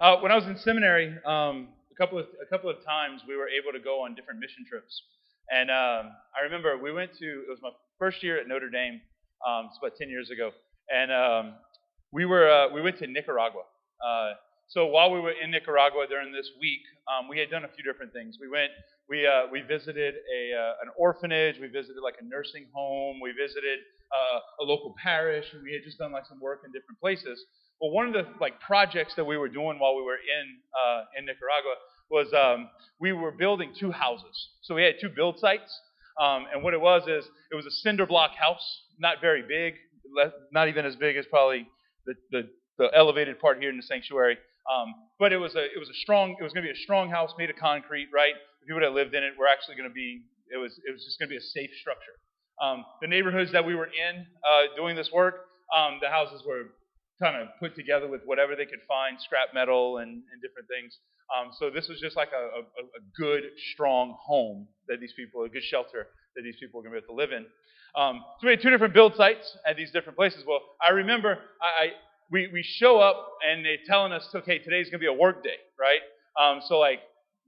Uh, 0.00 0.16
when 0.20 0.32
I 0.32 0.34
was 0.34 0.46
in 0.46 0.56
seminary, 0.56 1.14
um, 1.26 1.68
a 1.92 1.94
couple 1.98 2.18
of 2.18 2.24
a 2.40 2.46
couple 2.46 2.70
of 2.70 2.82
times 2.82 3.20
we 3.28 3.36
were 3.36 3.48
able 3.48 3.70
to 3.70 3.78
go 3.84 4.02
on 4.02 4.14
different 4.14 4.40
mission 4.40 4.64
trips, 4.66 5.02
and 5.52 5.70
um, 5.70 6.12
I 6.32 6.42
remember 6.42 6.78
we 6.78 6.90
went 6.90 7.12
to 7.18 7.26
it 7.26 7.50
was 7.50 7.58
my 7.60 7.68
first 7.98 8.22
year 8.22 8.40
at 8.40 8.48
Notre 8.48 8.70
Dame. 8.70 9.02
Um, 9.46 9.66
it's 9.68 9.76
about 9.76 9.96
ten 9.98 10.08
years 10.08 10.30
ago, 10.30 10.52
and 10.88 11.12
um, 11.12 11.54
we 12.12 12.24
were 12.24 12.48
uh, 12.48 12.72
we 12.72 12.80
went 12.80 12.98
to 13.00 13.06
Nicaragua. 13.06 13.60
Uh, 14.00 14.32
so 14.68 14.86
while 14.86 15.10
we 15.10 15.20
were 15.20 15.32
in 15.32 15.50
Nicaragua 15.50 16.06
during 16.08 16.32
this 16.32 16.50
week, 16.58 16.80
um, 17.12 17.28
we 17.28 17.38
had 17.38 17.50
done 17.50 17.64
a 17.64 17.68
few 17.68 17.84
different 17.84 18.14
things. 18.14 18.38
We 18.40 18.48
went 18.48 18.70
we 19.06 19.26
uh, 19.26 19.48
we 19.52 19.60
visited 19.60 20.14
a 20.34 20.56
uh, 20.56 20.82
an 20.82 20.88
orphanage. 20.96 21.56
We 21.60 21.66
visited 21.68 22.00
like 22.02 22.16
a 22.22 22.24
nursing 22.24 22.68
home. 22.72 23.20
We 23.20 23.32
visited 23.32 23.80
uh, 24.16 24.40
a 24.60 24.64
local 24.64 24.94
parish, 24.96 25.52
and 25.52 25.62
we 25.62 25.74
had 25.74 25.82
just 25.84 25.98
done 25.98 26.10
like 26.10 26.24
some 26.24 26.40
work 26.40 26.62
in 26.64 26.72
different 26.72 26.98
places. 27.00 27.44
Well, 27.80 27.90
one 27.92 28.06
of 28.08 28.12
the 28.12 28.26
like 28.40 28.60
projects 28.60 29.14
that 29.16 29.24
we 29.24 29.38
were 29.38 29.48
doing 29.48 29.78
while 29.78 29.96
we 29.96 30.02
were 30.02 30.16
in 30.16 30.58
uh, 30.76 31.04
in 31.18 31.24
Nicaragua 31.24 31.74
was 32.10 32.28
um, 32.34 32.68
we 33.00 33.12
were 33.12 33.30
building 33.30 33.72
two 33.78 33.90
houses. 33.90 34.50
So 34.62 34.74
we 34.74 34.82
had 34.82 34.96
two 35.00 35.08
build 35.08 35.38
sites, 35.38 35.80
um, 36.20 36.46
and 36.52 36.62
what 36.62 36.74
it 36.74 36.80
was 36.80 37.02
is 37.08 37.24
it 37.50 37.54
was 37.54 37.64
a 37.64 37.70
cinder 37.70 38.04
block 38.04 38.32
house, 38.34 38.82
not 38.98 39.20
very 39.22 39.42
big, 39.42 39.74
not 40.52 40.68
even 40.68 40.84
as 40.84 40.96
big 40.96 41.16
as 41.16 41.24
probably 41.26 41.66
the 42.04 42.14
the, 42.30 42.48
the 42.78 42.90
elevated 42.94 43.38
part 43.40 43.58
here 43.60 43.70
in 43.70 43.76
the 43.76 43.82
sanctuary. 43.82 44.36
Um, 44.70 44.94
but 45.18 45.32
it 45.32 45.38
was 45.38 45.54
a 45.54 45.64
it 45.64 45.78
was 45.78 45.88
a 45.88 45.94
strong 46.02 46.36
it 46.38 46.42
was 46.42 46.52
going 46.52 46.66
to 46.66 46.72
be 46.72 46.78
a 46.78 46.82
strong 46.82 47.08
house 47.08 47.32
made 47.38 47.48
of 47.48 47.56
concrete, 47.56 48.08
right? 48.12 48.34
The 48.60 48.66
people 48.66 48.82
that 48.82 48.92
lived 48.92 49.14
in 49.14 49.24
it 49.24 49.32
were 49.38 49.46
actually 49.46 49.76
going 49.76 49.88
to 49.88 49.94
be 49.94 50.22
it 50.52 50.58
was 50.58 50.78
it 50.86 50.92
was 50.92 51.02
just 51.04 51.18
going 51.18 51.28
to 51.28 51.32
be 51.32 51.38
a 51.38 51.40
safe 51.40 51.70
structure. 51.80 52.12
Um, 52.60 52.84
the 53.00 53.08
neighborhoods 53.08 53.52
that 53.52 53.64
we 53.64 53.74
were 53.74 53.86
in 53.86 54.26
uh, 54.44 54.76
doing 54.76 54.94
this 54.94 55.10
work, 55.10 55.46
um, 55.74 55.98
the 56.02 56.10
houses 56.10 56.42
were 56.46 56.76
kind 57.20 57.36
of 57.36 57.48
put 57.60 57.76
together 57.76 58.08
with 58.08 58.22
whatever 58.24 58.56
they 58.56 58.66
could 58.66 58.80
find, 58.88 59.20
scrap 59.20 59.52
metal 59.54 59.98
and, 59.98 60.10
and 60.10 60.42
different 60.42 60.68
things. 60.68 60.96
Um, 61.30 61.50
so 61.58 61.70
this 61.70 61.88
was 61.88 62.00
just 62.00 62.16
like 62.16 62.30
a, 62.34 62.60
a, 62.60 62.62
a, 62.62 63.02
good, 63.16 63.44
strong 63.72 64.16
home 64.20 64.66
that 64.88 64.98
these 65.00 65.12
people, 65.12 65.44
a 65.44 65.48
good 65.48 65.62
shelter 65.62 66.08
that 66.34 66.42
these 66.42 66.56
people 66.58 66.80
were 66.80 66.88
going 66.88 66.94
to 66.94 67.00
be 67.00 67.04
able 67.04 67.14
to 67.14 67.20
live 67.20 67.32
in. 67.32 67.46
Um, 67.94 68.24
so 68.40 68.46
we 68.46 68.52
had 68.52 68.62
two 68.62 68.70
different 68.70 68.94
build 68.94 69.14
sites 69.16 69.56
at 69.66 69.76
these 69.76 69.90
different 69.90 70.16
places. 70.16 70.44
Well, 70.46 70.60
I 70.86 70.92
remember 70.92 71.38
I, 71.62 71.84
I 71.84 71.88
we, 72.30 72.48
we 72.52 72.62
show 72.62 72.98
up 72.98 73.28
and 73.48 73.64
they're 73.64 73.78
telling 73.86 74.12
us, 74.12 74.28
okay, 74.34 74.58
today's 74.58 74.86
going 74.86 75.00
to 75.00 75.04
be 75.04 75.06
a 75.06 75.12
work 75.12 75.42
day, 75.42 75.58
right? 75.78 76.00
Um, 76.40 76.60
so 76.66 76.78
like 76.78 77.00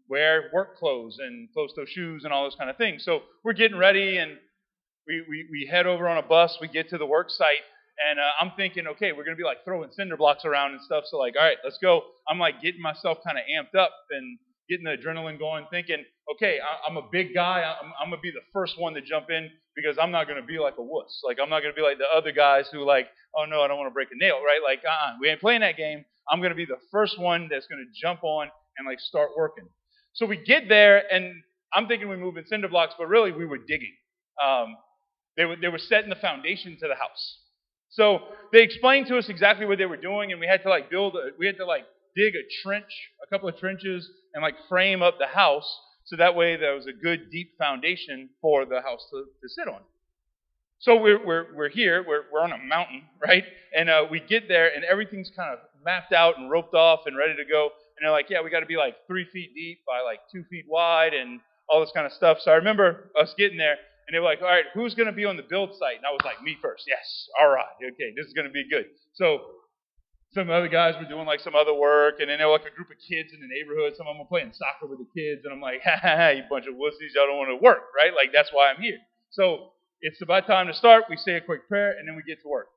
wear 0.08 0.50
work 0.52 0.76
clothes 0.76 1.18
and 1.20 1.48
closed-toe 1.52 1.86
shoes 1.86 2.24
and 2.24 2.32
all 2.32 2.42
those 2.42 2.56
kind 2.56 2.68
of 2.68 2.76
things. 2.76 3.04
So 3.04 3.22
we're 3.44 3.52
getting 3.52 3.78
ready 3.78 4.18
and 4.18 4.32
we, 5.06 5.24
we, 5.28 5.46
we 5.50 5.68
head 5.70 5.86
over 5.86 6.08
on 6.08 6.18
a 6.18 6.22
bus. 6.22 6.58
We 6.60 6.68
get 6.68 6.88
to 6.90 6.98
the 6.98 7.06
work 7.06 7.30
site 7.30 7.62
and 8.08 8.18
uh, 8.18 8.32
I'm 8.40 8.52
thinking, 8.56 8.86
okay, 8.86 9.12
we're 9.12 9.24
going 9.24 9.36
to 9.36 9.40
be 9.40 9.44
like 9.44 9.64
throwing 9.64 9.90
cinder 9.92 10.16
blocks 10.16 10.44
around 10.44 10.72
and 10.72 10.80
stuff. 10.82 11.04
So, 11.06 11.18
like, 11.18 11.34
all 11.38 11.44
right, 11.44 11.58
let's 11.64 11.78
go. 11.78 12.02
I'm 12.28 12.38
like 12.38 12.62
getting 12.62 12.80
myself 12.80 13.18
kind 13.24 13.38
of 13.38 13.44
amped 13.44 13.78
up 13.78 13.92
and 14.10 14.38
getting 14.68 14.84
the 14.84 14.96
adrenaline 14.96 15.38
going, 15.38 15.66
thinking, 15.70 16.04
okay, 16.34 16.58
I, 16.60 16.90
am 16.90 16.96
a 16.96 17.02
big 17.10 17.34
guy. 17.34 17.62
I'm, 17.62 17.92
I'm 18.00 18.08
going 18.08 18.18
to 18.18 18.22
be 18.22 18.30
the 18.30 18.44
first 18.52 18.78
one 18.78 18.94
to 18.94 19.02
jump 19.02 19.30
in 19.30 19.50
because 19.76 19.96
I'm 20.00 20.10
not 20.10 20.26
going 20.26 20.40
to 20.40 20.46
be 20.46 20.58
like 20.58 20.74
a 20.78 20.82
wuss. 20.82 21.20
Like, 21.24 21.38
I'm 21.42 21.50
not 21.50 21.60
going 21.60 21.74
to 21.74 21.76
be 21.76 21.82
like 21.82 21.98
the 21.98 22.08
other 22.14 22.32
guys 22.32 22.68
who, 22.72 22.84
like, 22.84 23.08
oh 23.36 23.44
no, 23.44 23.62
I 23.62 23.68
don't 23.68 23.78
want 23.78 23.90
to 23.90 23.94
break 23.94 24.08
a 24.12 24.16
nail, 24.16 24.36
right? 24.44 24.60
Like, 24.64 24.80
uh-uh, 24.88 25.16
we 25.20 25.28
ain't 25.28 25.40
playing 25.40 25.60
that 25.60 25.76
game. 25.76 26.04
I'm 26.30 26.40
going 26.40 26.50
to 26.50 26.56
be 26.56 26.64
the 26.64 26.78
first 26.90 27.18
one 27.18 27.48
that's 27.50 27.66
going 27.66 27.84
to 27.84 28.00
jump 28.00 28.22
on 28.22 28.48
and, 28.78 28.86
like, 28.86 29.00
start 29.00 29.30
working. 29.36 29.64
So 30.14 30.26
we 30.26 30.36
get 30.36 30.68
there, 30.68 31.02
and 31.12 31.34
I'm 31.74 31.88
thinking 31.88 32.08
we 32.08 32.16
move 32.16 32.36
in 32.36 32.46
cinder 32.46 32.68
blocks, 32.68 32.94
but 32.96 33.08
really 33.08 33.32
we 33.32 33.46
were 33.46 33.58
digging. 33.58 33.94
Um, 34.42 34.76
they, 35.36 35.44
were, 35.44 35.56
they 35.56 35.68
were 35.68 35.78
setting 35.78 36.10
the 36.10 36.16
foundation 36.16 36.76
to 36.80 36.88
the 36.88 36.94
house. 36.94 37.38
So 37.92 38.20
they 38.52 38.62
explained 38.62 39.06
to 39.08 39.18
us 39.18 39.28
exactly 39.28 39.64
what 39.64 39.78
they 39.78 39.86
were 39.86 39.96
doing, 39.96 40.32
and 40.32 40.40
we 40.40 40.46
had 40.46 40.62
to 40.64 40.68
like 40.68 40.90
build, 40.90 41.14
a, 41.14 41.30
we 41.38 41.46
had 41.46 41.56
to 41.56 41.66
like 41.66 41.84
dig 42.16 42.34
a 42.34 42.44
trench, 42.62 42.92
a 43.22 43.26
couple 43.28 43.48
of 43.48 43.56
trenches, 43.58 44.10
and 44.34 44.42
like 44.42 44.54
frame 44.68 45.02
up 45.02 45.18
the 45.18 45.26
house 45.26 45.68
so 46.04 46.16
that 46.16 46.34
way 46.34 46.56
there 46.56 46.74
was 46.74 46.86
a 46.86 46.92
good 46.92 47.30
deep 47.30 47.56
foundation 47.58 48.28
for 48.40 48.64
the 48.64 48.80
house 48.80 49.06
to, 49.10 49.24
to 49.40 49.48
sit 49.48 49.68
on. 49.68 49.80
So 50.78 50.96
we're, 50.96 51.24
we're, 51.24 51.46
we're 51.54 51.68
here, 51.68 52.04
we're, 52.06 52.24
we're 52.32 52.40
on 52.40 52.52
a 52.52 52.58
mountain, 52.58 53.02
right? 53.26 53.44
And 53.76 53.88
uh, 53.88 54.04
we 54.10 54.20
get 54.20 54.48
there, 54.48 54.74
and 54.74 54.84
everything's 54.84 55.30
kind 55.34 55.52
of 55.52 55.60
mapped 55.84 56.12
out 56.12 56.38
and 56.38 56.50
roped 56.50 56.74
off 56.74 57.00
and 57.06 57.16
ready 57.16 57.36
to 57.36 57.44
go. 57.44 57.70
And 57.96 58.04
they're 58.04 58.10
like, 58.10 58.26
yeah, 58.30 58.42
we 58.42 58.50
got 58.50 58.60
to 58.60 58.66
be 58.66 58.76
like 58.76 58.96
three 59.06 59.26
feet 59.32 59.54
deep 59.54 59.80
by 59.86 60.00
like 60.00 60.20
two 60.30 60.44
feet 60.50 60.64
wide 60.68 61.14
and 61.14 61.40
all 61.68 61.80
this 61.80 61.92
kind 61.94 62.06
of 62.06 62.12
stuff. 62.12 62.38
So 62.40 62.50
I 62.50 62.56
remember 62.56 63.10
us 63.18 63.32
getting 63.38 63.58
there, 63.58 63.76
and 64.06 64.14
they 64.14 64.18
were 64.18 64.24
like, 64.24 64.42
all 64.42 64.48
right, 64.48 64.66
who's 64.74 64.94
going 64.94 65.06
to 65.06 65.12
be 65.12 65.24
on 65.24 65.36
the 65.36 65.42
build 65.42 65.70
site? 65.78 65.96
And 65.96 66.06
I 66.06 66.10
was 66.10 66.20
like, 66.24 66.42
me 66.42 66.56
first. 66.60 66.84
Yes. 66.86 67.28
All 67.40 67.48
right. 67.48 67.76
Okay. 67.78 68.12
This 68.16 68.26
is 68.26 68.32
going 68.32 68.46
to 68.46 68.52
be 68.52 68.68
good. 68.68 68.86
So 69.14 69.62
some 70.34 70.50
other 70.50 70.68
guys 70.68 70.94
were 70.98 71.08
doing 71.08 71.26
like 71.26 71.40
some 71.40 71.54
other 71.54 71.74
work, 71.74 72.16
and 72.20 72.30
then 72.30 72.38
there 72.38 72.48
were 72.48 72.54
like 72.54 72.66
a 72.66 72.74
group 72.74 72.90
of 72.90 72.96
kids 72.96 73.32
in 73.34 73.40
the 73.40 73.46
neighborhood. 73.46 73.92
Some 73.96 74.06
of 74.06 74.14
them 74.14 74.20
were 74.20 74.32
playing 74.32 74.52
soccer 74.54 74.88
with 74.88 74.98
the 74.98 75.08
kids, 75.14 75.44
and 75.44 75.52
I'm 75.52 75.60
like, 75.60 75.82
ha 75.84 75.98
ha 76.00 76.16
ha, 76.16 76.28
you 76.30 76.42
bunch 76.48 76.66
of 76.66 76.74
wussies, 76.74 77.12
y'all 77.14 77.26
don't 77.26 77.36
want 77.36 77.50
to 77.50 77.62
work, 77.62 77.92
right? 77.96 78.14
Like 78.14 78.32
that's 78.32 78.50
why 78.52 78.70
I'm 78.70 78.80
here. 78.80 78.98
So 79.30 79.72
it's 80.00 80.20
about 80.22 80.46
time 80.46 80.66
to 80.68 80.74
start. 80.74 81.04
We 81.10 81.16
say 81.16 81.34
a 81.34 81.40
quick 81.40 81.68
prayer, 81.68 81.94
and 81.98 82.08
then 82.08 82.16
we 82.16 82.22
get 82.22 82.40
to 82.42 82.48
work. 82.48 82.68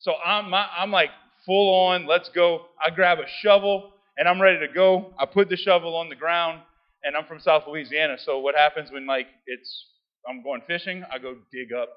So 0.00 0.14
I'm 0.24 0.50
my, 0.50 0.66
I'm 0.76 0.90
like 0.90 1.10
full 1.46 1.86
on. 1.86 2.06
Let's 2.06 2.28
go. 2.28 2.66
I 2.84 2.90
grab 2.90 3.18
a 3.18 3.26
shovel, 3.40 3.92
and 4.18 4.28
I'm 4.28 4.40
ready 4.42 4.58
to 4.66 4.72
go. 4.72 5.14
I 5.18 5.26
put 5.26 5.48
the 5.48 5.56
shovel 5.56 5.94
on 5.94 6.08
the 6.08 6.16
ground, 6.16 6.60
and 7.04 7.16
I'm 7.16 7.24
from 7.24 7.38
South 7.38 7.64
Louisiana. 7.68 8.16
So 8.18 8.40
what 8.40 8.56
happens 8.56 8.90
when 8.90 9.06
like 9.06 9.28
it's 9.46 9.86
I'm 10.28 10.42
going 10.42 10.62
fishing, 10.66 11.04
I 11.12 11.18
go 11.18 11.36
dig 11.52 11.72
up 11.72 11.88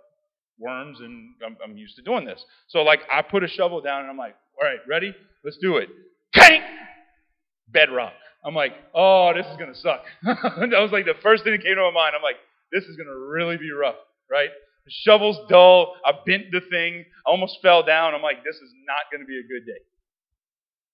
worms, 0.59 0.99
and 0.99 1.33
I'm, 1.45 1.57
I'm 1.63 1.77
used 1.77 1.95
to 1.95 2.01
doing 2.01 2.25
this. 2.25 2.43
So, 2.67 2.79
like, 2.83 3.01
I 3.11 3.21
put 3.21 3.43
a 3.43 3.47
shovel 3.47 3.81
down, 3.81 4.01
and 4.01 4.09
I'm 4.09 4.17
like, 4.17 4.35
all 4.61 4.67
right, 4.67 4.79
ready? 4.87 5.13
Let's 5.43 5.57
do 5.57 5.77
it. 5.77 5.89
Kank! 6.35 6.63
Bedrock. 7.69 8.13
I'm 8.45 8.55
like, 8.55 8.73
oh, 8.93 9.31
this 9.33 9.45
is 9.47 9.57
going 9.57 9.73
to 9.73 9.79
suck. 9.79 10.03
that 10.23 10.79
was 10.79 10.91
like 10.91 11.05
the 11.05 11.15
first 11.21 11.43
thing 11.43 11.53
that 11.53 11.63
came 11.63 11.75
to 11.75 11.81
my 11.81 11.91
mind. 11.91 12.13
I'm 12.15 12.21
like, 12.21 12.35
this 12.71 12.83
is 12.83 12.95
going 12.97 13.07
to 13.07 13.15
really 13.15 13.57
be 13.57 13.71
rough, 13.71 13.95
right? 14.29 14.49
The 14.85 14.91
shovel's 14.91 15.37
dull. 15.49 15.95
I 16.05 16.11
bent 16.25 16.51
the 16.51 16.59
thing. 16.69 17.05
I 17.25 17.29
almost 17.29 17.59
fell 17.61 17.83
down. 17.83 18.13
I'm 18.13 18.21
like, 18.21 18.43
this 18.43 18.55
is 18.55 18.71
not 18.85 19.09
going 19.11 19.21
to 19.21 19.27
be 19.27 19.39
a 19.39 19.47
good 19.47 19.65
day. 19.65 19.79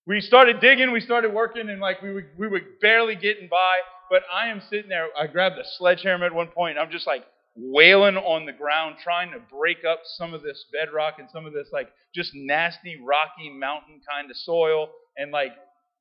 We 0.06 0.20
started 0.20 0.60
digging, 0.60 0.92
we 0.92 1.00
started 1.00 1.32
working, 1.32 1.68
and 1.68 1.80
like 1.80 2.02
we 2.02 2.12
were, 2.12 2.26
we 2.38 2.48
were 2.48 2.60
barely 2.80 3.16
getting 3.16 3.48
by. 3.48 3.76
But 4.10 4.22
I 4.32 4.48
am 4.48 4.60
sitting 4.68 4.88
there. 4.88 5.06
I 5.18 5.28
grabbed 5.28 5.56
a 5.56 5.64
sledgehammer 5.78 6.26
at 6.26 6.34
one 6.34 6.48
point, 6.48 6.76
I'm 6.78 6.90
just 6.90 7.06
like 7.06 7.24
wailing 7.56 8.16
on 8.16 8.44
the 8.44 8.52
ground, 8.52 8.96
trying 9.02 9.30
to 9.32 9.38
break 9.38 9.84
up 9.84 10.00
some 10.04 10.34
of 10.34 10.42
this 10.42 10.64
bedrock 10.72 11.14
and 11.18 11.28
some 11.32 11.46
of 11.46 11.52
this 11.52 11.68
like 11.72 11.88
just 12.14 12.32
nasty, 12.34 13.00
rocky 13.02 13.50
mountain 13.50 14.00
kind 14.10 14.30
of 14.30 14.36
soil. 14.36 14.88
And 15.16 15.30
like, 15.30 15.52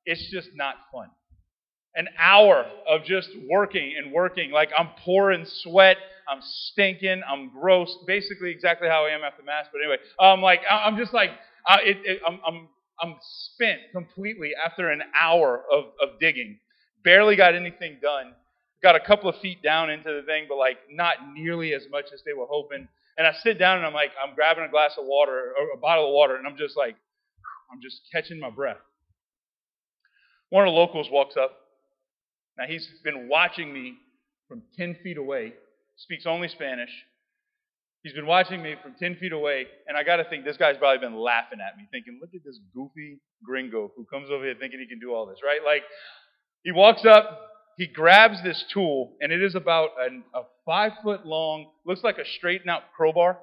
it's 0.06 0.30
just 0.32 0.50
not 0.56 0.76
fun. 0.92 1.10
An 1.96 2.08
hour 2.18 2.66
of 2.88 3.04
just 3.04 3.30
working 3.50 3.96
and 3.98 4.12
working. 4.14 4.52
Like, 4.52 4.70
I'm 4.78 4.90
pouring 5.04 5.46
sweat. 5.46 5.98
I'm 6.28 6.40
stinking. 6.42 7.22
I'm 7.28 7.50
gross. 7.50 7.96
Basically, 8.08 8.52
exactly 8.52 8.88
how 8.88 9.06
I 9.06 9.10
am 9.10 9.22
after 9.24 9.44
Mass. 9.44 9.66
But 9.72 9.82
anyway, 9.82 9.98
um, 10.20 10.42
like, 10.42 10.62
I'm 10.70 10.98
just 10.98 11.14
like, 11.14 11.32
uh, 11.68 11.78
it, 11.84 11.98
it, 12.06 12.22
I'm, 12.28 12.40
I'm, 12.48 12.68
I'm 13.02 13.16
spent 13.22 13.82
completely 13.92 14.52
after 14.64 14.90
an 14.90 15.02
hour 15.20 15.64
of, 15.72 15.86
of 16.02 16.20
digging. 16.20 16.60
Barely 17.04 17.36
got 17.36 17.56
anything 17.56 17.98
done. 18.02 18.34
Got 18.82 18.96
a 18.96 19.00
couple 19.00 19.30
of 19.30 19.36
feet 19.42 19.62
down 19.62 19.90
into 19.90 20.14
the 20.14 20.22
thing, 20.24 20.46
but 20.48 20.58
like 20.58 20.78
not 20.92 21.16
nearly 21.34 21.74
as 21.74 21.84
much 21.92 22.06
as 22.14 22.22
they 22.26 22.34
were 22.34 22.48
hoping. 22.50 22.88
And 23.18 23.28
I 23.28 23.34
sit 23.44 23.60
down 23.60 23.78
and 23.78 23.86
I'm 23.86 23.94
like, 23.94 24.12
I'm 24.24 24.36
grabbing 24.36 24.64
a 24.64 24.70
glass 24.70 24.92
of 24.98 25.06
water 25.06 25.54
or 25.60 25.74
a 25.74 25.78
bottle 25.78 26.08
of 26.08 26.14
water, 26.14 26.36
and 26.36 26.48
I'm 26.48 26.58
just 26.58 26.78
like, 26.78 26.96
I'm 27.72 27.82
just 27.82 28.02
catching 28.12 28.40
my 28.40 28.50
breath. 28.50 28.78
One 30.50 30.68
of 30.68 30.72
the 30.72 30.78
locals 30.78 31.10
walks 31.12 31.36
up. 31.38 31.52
Now 32.58 32.66
he's 32.66 32.88
been 33.04 33.28
watching 33.30 33.74
me 33.74 33.98
from 34.48 34.64
10 34.78 34.98
feet 35.04 35.18
away, 35.18 35.54
speaks 35.98 36.26
only 36.26 36.48
Spanish. 36.48 36.90
He's 38.04 38.14
been 38.14 38.26
watching 38.26 38.64
me 38.64 38.76
from 38.82 38.96
10 38.98 39.18
feet 39.18 39.34
away, 39.34 39.68
and 39.88 39.98
I 39.98 40.04
got 40.04 40.18
to 40.18 40.24
think 40.24 40.46
this 40.46 40.56
guy's 40.56 40.78
probably 40.78 41.06
been 41.06 41.20
laughing 41.20 41.60
at 41.60 41.78
me, 41.78 41.88
thinking, 41.92 42.18
look 42.22 42.34
at 42.34 42.44
this 42.46 42.58
goofy 42.74 43.20
gringo 43.44 43.92
who 43.96 44.06
comes 44.06 44.30
over 44.32 44.46
here 44.46 44.56
thinking 44.58 44.80
he 44.80 44.88
can 44.88 45.00
do 45.00 45.14
all 45.14 45.26
this, 45.26 45.40
right? 45.44 45.60
Like, 45.66 45.84
he 46.64 46.72
walks 46.72 47.06
up, 47.06 47.42
he 47.78 47.88
grabs 47.88 48.44
this 48.44 48.64
tool, 48.74 49.14
and 49.22 49.32
it 49.32 49.42
is 49.42 49.56
about 49.56 49.90
an, 50.00 50.24
a 50.34 50.42
five 50.66 50.92
foot 51.04 51.26
long, 51.26 51.72
looks 51.86 52.04
like 52.04 52.18
a 52.18 52.26
straightened 52.26 52.70
out 52.70 52.84
crowbar. 52.96 53.38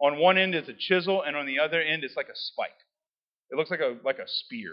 On 0.00 0.18
one 0.18 0.38
end 0.38 0.54
is 0.54 0.68
a 0.68 0.74
chisel, 0.78 1.22
and 1.22 1.36
on 1.36 1.46
the 1.46 1.58
other 1.58 1.80
end 1.80 2.04
is 2.04 2.14
like 2.16 2.28
a 2.28 2.36
spike. 2.36 2.70
It 3.50 3.56
looks 3.56 3.70
like 3.70 3.80
a 3.80 3.96
like 4.04 4.18
a 4.18 4.26
spear. 4.26 4.72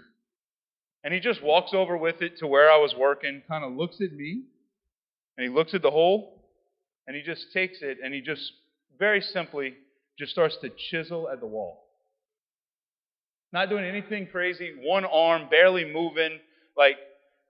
And 1.04 1.14
he 1.14 1.20
just 1.20 1.44
walks 1.44 1.72
over 1.74 1.98
with 1.98 2.22
it 2.22 2.38
to 2.38 2.48
where 2.48 2.72
I 2.72 2.78
was 2.78 2.96
working, 2.98 3.42
kind 3.48 3.64
of 3.64 3.74
looks 3.74 3.98
at 4.02 4.14
me, 4.14 4.44
and 5.38 5.44
he 5.44 5.54
looks 5.54 5.74
at 5.74 5.82
the 5.82 5.92
hole, 5.92 6.44
and 7.08 7.16
he 7.16 7.22
just 7.22 7.52
takes 7.54 7.80
it 7.82 7.98
and 8.04 8.14
he 8.14 8.22
just 8.22 8.54
very 8.98 9.22
simply 9.22 9.74
just 10.18 10.32
starts 10.32 10.58
to 10.62 10.70
chisel 10.90 11.30
at 11.30 11.40
the 11.40 11.46
wall. 11.46 11.84
Not 13.52 13.70
doing 13.70 13.86
anything 13.86 14.28
crazy, 14.28 14.74
one 14.84 15.06
arm 15.06 15.48
barely 15.50 15.86
moving, 15.86 16.40
like 16.78 16.98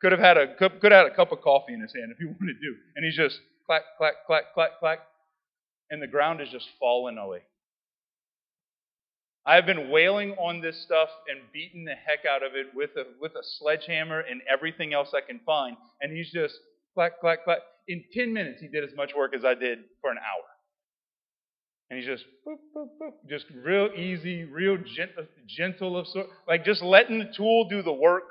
could 0.04 0.12
have 0.12 0.22
had 0.22 0.38
a 0.38 0.54
could, 0.56 0.82
could 0.82 0.92
have 0.92 1.06
had 1.06 1.14
a 1.14 1.16
cup 1.16 1.32
of 1.32 1.42
coffee 1.42 1.74
in 1.74 1.80
his 1.80 1.94
hand 1.94 2.12
if 2.12 2.18
he 2.18 2.26
wanted 2.40 2.60
to. 2.60 2.76
And 2.96 3.06
he's 3.06 3.16
just 3.16 3.40
clack, 3.66 3.84
clack, 3.98 4.14
clack, 4.28 4.54
clack, 4.54 4.72
clack. 4.80 5.00
And 5.90 6.02
the 6.02 6.08
ground 6.08 6.42
is 6.42 6.50
just 6.50 6.68
falling 6.80 7.18
away. 7.18 7.40
I 9.46 9.56
have 9.56 9.66
been 9.66 9.90
wailing 9.90 10.32
on 10.32 10.62
this 10.62 10.82
stuff 10.84 11.10
and 11.30 11.40
beating 11.52 11.86
the 11.86 11.96
heck 11.96 12.26
out 12.26 12.44
of 12.44 12.56
it 12.56 12.68
with 12.74 12.92
a, 12.98 13.06
with 13.22 13.34
a 13.34 13.44
sledgehammer 13.60 14.20
and 14.20 14.42
everything 14.52 14.94
else 14.94 15.10
I 15.14 15.20
can 15.26 15.40
find. 15.46 15.76
And 16.02 16.16
he's 16.16 16.32
just 16.32 16.56
clack, 16.94 17.20
clack, 17.20 17.44
clack. 17.44 17.60
In 17.88 18.04
10 18.14 18.34
minutes, 18.34 18.62
he 18.62 18.68
did 18.68 18.84
as 18.84 18.96
much 18.96 19.12
work 19.16 19.36
as 19.36 19.44
I 19.44 19.54
did 19.54 19.80
for 20.02 20.12
an 20.12 20.18
hour. 20.18 20.46
And 21.90 22.00
he's 22.00 22.08
just, 22.08 22.24
boop, 22.48 22.58
boop, 22.76 22.88
boop, 23.02 23.30
just 23.30 23.46
real 23.64 23.90
easy, 23.96 24.46
real 24.46 24.78
gentle, 24.78 25.26
gentle 25.46 25.98
of 25.98 26.08
sort, 26.08 26.28
like 26.48 26.64
just 26.64 26.82
letting 26.82 27.20
the 27.20 27.32
tool 27.36 27.68
do 27.70 27.82
the 27.82 27.92
work, 27.92 28.24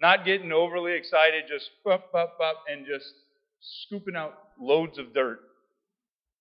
not 0.00 0.24
getting 0.24 0.52
overly 0.52 0.92
excited, 0.92 1.44
just 1.48 1.70
bop, 1.84 2.12
bop, 2.12 2.38
bop, 2.38 2.56
and 2.70 2.86
just 2.86 3.06
scooping 3.60 4.16
out 4.16 4.34
loads 4.60 4.98
of 4.98 5.14
dirt 5.14 5.40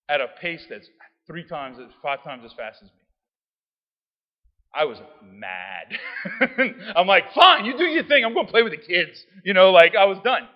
at 0.09 0.21
a 0.21 0.27
pace 0.39 0.65
that's 0.69 0.87
three 1.27 1.43
times, 1.43 1.77
five 2.01 2.23
times 2.23 2.43
as 2.45 2.51
fast 2.53 2.77
as 2.83 2.89
me. 2.89 3.05
I 4.73 4.83
was 4.83 4.97
mad. 5.23 5.97
I'm 6.95 7.07
like, 7.07 7.33
fine, 7.33 7.65
you 7.65 7.77
do 7.77 7.85
your 7.85 8.03
thing. 8.03 8.25
I'm 8.25 8.33
going 8.33 8.45
to 8.45 8.51
play 8.51 8.61
with 8.61 8.73
the 8.73 8.77
kids. 8.77 9.23
You 9.43 9.53
know, 9.53 9.71
like 9.71 9.95
I 9.95 10.05
was 10.05 10.17
done. 10.23 10.47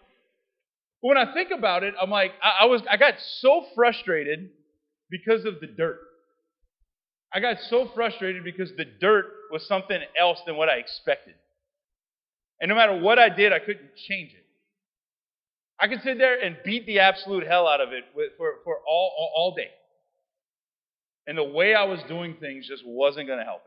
But 1.01 1.07
when 1.07 1.17
I 1.17 1.33
think 1.33 1.51
about 1.51 1.83
it, 1.83 1.93
I'm 1.99 2.09
like, 2.09 2.33
I, 2.43 2.63
I 2.63 2.65
was, 2.65 2.81
I 2.91 2.97
got 2.97 3.13
so 3.39 3.65
frustrated 3.75 4.49
because 5.09 5.45
of 5.45 5.61
the 5.61 5.67
dirt. 5.67 5.99
I 7.33 7.39
got 7.39 7.57
so 7.69 7.89
frustrated 7.95 8.43
because 8.43 8.71
the 8.75 8.85
dirt 8.85 9.25
was 9.51 9.65
something 9.67 9.99
else 10.19 10.39
than 10.45 10.57
what 10.57 10.67
I 10.67 10.77
expected. 10.77 11.35
And 12.61 12.69
no 12.69 12.75
matter 12.75 12.97
what 12.97 13.19
I 13.19 13.29
did, 13.29 13.53
I 13.53 13.59
couldn't 13.59 13.95
change 14.07 14.31
it. 14.31 14.45
I 15.79 15.87
could 15.87 16.01
sit 16.01 16.17
there 16.17 16.39
and 16.39 16.57
beat 16.65 16.85
the 16.85 16.99
absolute 16.99 17.47
hell 17.47 17.67
out 17.67 17.79
of 17.79 17.93
it 17.93 18.03
for, 18.37 18.55
for 18.63 18.77
all, 18.87 19.13
all, 19.17 19.31
all 19.35 19.55
day. 19.55 19.69
And 21.25 21.37
the 21.37 21.43
way 21.43 21.73
I 21.73 21.85
was 21.85 21.99
doing 22.07 22.35
things 22.39 22.67
just 22.67 22.83
wasn't 22.85 23.27
going 23.27 23.39
to 23.39 23.45
help 23.45 23.61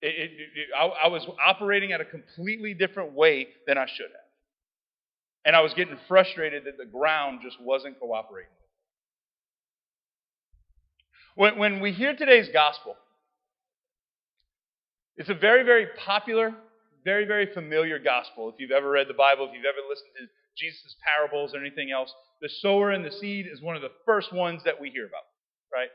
it. 0.00 0.06
It, 0.06 0.14
it, 0.14 0.30
it, 0.30 0.68
I, 0.76 0.86
I 1.04 1.08
was 1.08 1.26
operating 1.44 1.92
at 1.92 2.00
a 2.00 2.04
completely 2.04 2.72
different 2.72 3.12
way 3.12 3.48
than 3.66 3.76
I 3.76 3.86
should 3.86 4.06
have. 4.06 4.28
And 5.44 5.54
I 5.54 5.60
was 5.60 5.74
getting 5.74 5.98
frustrated 6.08 6.64
that 6.64 6.78
the 6.78 6.86
ground 6.86 7.40
just 7.42 7.60
wasn't 7.60 8.00
cooperating. 8.00 8.50
When, 11.34 11.58
when 11.58 11.80
we 11.80 11.92
hear 11.92 12.14
today's 12.14 12.48
gospel, 12.52 12.96
it's 15.16 15.28
a 15.28 15.34
very, 15.34 15.64
very 15.64 15.86
popular, 16.04 16.54
very, 17.04 17.24
very 17.24 17.46
familiar 17.52 17.98
gospel. 17.98 18.48
If 18.48 18.56
you've 18.58 18.70
ever 18.70 18.90
read 18.90 19.08
the 19.08 19.14
Bible, 19.14 19.46
if 19.46 19.54
you've 19.54 19.64
ever 19.64 19.86
listened 19.88 20.10
to 20.18 20.26
Jesus' 20.56 20.96
parables 21.04 21.54
or 21.54 21.58
anything 21.58 21.90
else, 21.90 22.12
the 22.40 22.48
sower 22.48 22.90
and 22.90 23.04
the 23.04 23.12
seed 23.12 23.46
is 23.50 23.60
one 23.60 23.76
of 23.76 23.82
the 23.82 23.92
first 24.04 24.32
ones 24.32 24.62
that 24.64 24.80
we 24.80 24.90
hear 24.90 25.06
about, 25.06 25.24
right? 25.72 25.88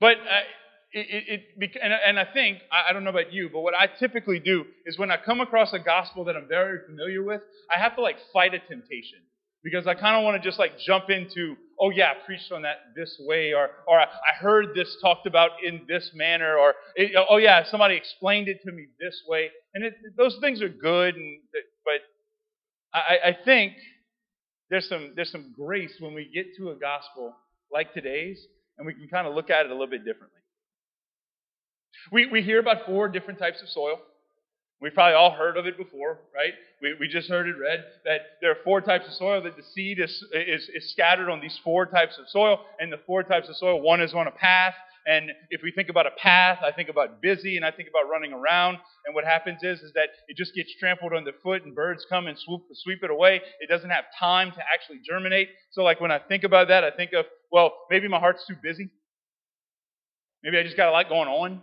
But 0.00 0.16
uh, 0.16 0.46
it, 0.92 1.44
it, 1.58 1.76
and, 1.82 1.92
and 1.92 2.18
I 2.18 2.24
think, 2.24 2.58
I 2.72 2.92
don't 2.92 3.04
know 3.04 3.10
about 3.10 3.32
you, 3.32 3.50
but 3.52 3.60
what 3.60 3.74
I 3.74 3.86
typically 3.86 4.40
do 4.40 4.64
is 4.86 4.98
when 4.98 5.10
I 5.10 5.16
come 5.16 5.40
across 5.40 5.72
a 5.72 5.78
gospel 5.78 6.24
that 6.24 6.36
I'm 6.36 6.48
very 6.48 6.78
familiar 6.86 7.22
with, 7.22 7.42
I 7.74 7.78
have 7.78 7.96
to 7.96 8.02
like 8.02 8.16
fight 8.32 8.54
a 8.54 8.58
temptation. 8.58 9.18
Because 9.70 9.86
I 9.86 9.94
kind 9.94 10.16
of 10.16 10.24
want 10.24 10.40
to 10.40 10.48
just 10.48 10.58
like 10.58 10.78
jump 10.78 11.10
into, 11.10 11.54
oh 11.78 11.90
yeah, 11.90 12.12
I 12.12 12.24
preached 12.24 12.50
on 12.52 12.62
that 12.62 12.76
this 12.96 13.14
way, 13.20 13.52
or, 13.52 13.68
or 13.86 14.00
I 14.00 14.06
heard 14.40 14.68
this 14.74 14.96
talked 15.02 15.26
about 15.26 15.50
in 15.62 15.82
this 15.86 16.10
manner, 16.14 16.56
or 16.56 16.74
oh 17.28 17.36
yeah, 17.36 17.64
somebody 17.70 17.94
explained 17.94 18.48
it 18.48 18.62
to 18.64 18.72
me 18.72 18.86
this 18.98 19.20
way. 19.28 19.50
And 19.74 19.84
it, 19.84 19.94
those 20.16 20.38
things 20.40 20.62
are 20.62 20.70
good, 20.70 21.16
and, 21.16 21.38
but 21.84 22.00
I, 22.94 23.30
I 23.30 23.36
think 23.44 23.74
there's 24.70 24.88
some, 24.88 25.12
there's 25.16 25.30
some 25.30 25.52
grace 25.54 25.92
when 26.00 26.14
we 26.14 26.30
get 26.32 26.46
to 26.56 26.70
a 26.70 26.74
gospel 26.74 27.34
like 27.70 27.92
today's, 27.92 28.40
and 28.78 28.86
we 28.86 28.94
can 28.94 29.08
kind 29.08 29.26
of 29.26 29.34
look 29.34 29.50
at 29.50 29.66
it 29.66 29.70
a 29.70 29.74
little 29.74 29.86
bit 29.86 30.04
differently. 30.06 30.40
We, 32.10 32.24
we 32.26 32.40
hear 32.40 32.58
about 32.58 32.86
four 32.86 33.08
different 33.08 33.38
types 33.38 33.60
of 33.60 33.68
soil. 33.68 33.98
We've 34.80 34.94
probably 34.94 35.14
all 35.14 35.32
heard 35.32 35.56
of 35.56 35.66
it 35.66 35.76
before, 35.76 36.20
right? 36.32 36.54
We, 36.80 36.94
we 37.00 37.08
just 37.08 37.28
heard 37.28 37.48
it 37.48 37.56
read 37.60 37.84
that 38.04 38.20
there 38.40 38.52
are 38.52 38.58
four 38.62 38.80
types 38.80 39.06
of 39.08 39.14
soil, 39.14 39.42
that 39.42 39.56
the 39.56 39.64
seed 39.74 39.98
is, 39.98 40.24
is, 40.32 40.68
is 40.72 40.92
scattered 40.92 41.28
on 41.28 41.40
these 41.40 41.58
four 41.64 41.86
types 41.86 42.16
of 42.18 42.28
soil, 42.28 42.60
and 42.78 42.92
the 42.92 43.00
four 43.04 43.24
types 43.24 43.48
of 43.48 43.56
soil, 43.56 43.80
one 43.80 44.00
is 44.00 44.14
on 44.14 44.28
a 44.28 44.30
path. 44.30 44.74
And 45.04 45.30
if 45.50 45.62
we 45.64 45.72
think 45.72 45.88
about 45.88 46.06
a 46.06 46.12
path, 46.22 46.58
I 46.62 46.70
think 46.70 46.90
about 46.90 47.22
busy 47.22 47.56
and 47.56 47.64
I 47.64 47.70
think 47.72 47.88
about 47.88 48.10
running 48.10 48.32
around. 48.32 48.76
And 49.06 49.14
what 49.14 49.24
happens 49.24 49.60
is, 49.62 49.80
is 49.80 49.92
that 49.94 50.10
it 50.28 50.36
just 50.36 50.54
gets 50.54 50.70
trampled 50.78 51.12
underfoot 51.14 51.64
and 51.64 51.74
birds 51.74 52.04
come 52.08 52.26
and 52.26 52.38
swoop, 52.38 52.62
sweep 52.74 53.02
it 53.02 53.10
away. 53.10 53.40
It 53.60 53.68
doesn't 53.70 53.88
have 53.88 54.04
time 54.20 54.52
to 54.52 54.58
actually 54.72 55.00
germinate. 55.08 55.48
So, 55.70 55.82
like 55.82 56.00
when 56.00 56.12
I 56.12 56.18
think 56.18 56.44
about 56.44 56.68
that, 56.68 56.84
I 56.84 56.90
think 56.90 57.14
of, 57.14 57.24
well, 57.50 57.72
maybe 57.90 58.06
my 58.06 58.18
heart's 58.18 58.46
too 58.46 58.56
busy. 58.62 58.90
Maybe 60.42 60.58
I 60.58 60.62
just 60.62 60.76
got 60.76 60.88
a 60.88 60.92
lot 60.92 61.08
going 61.08 61.28
on. 61.28 61.62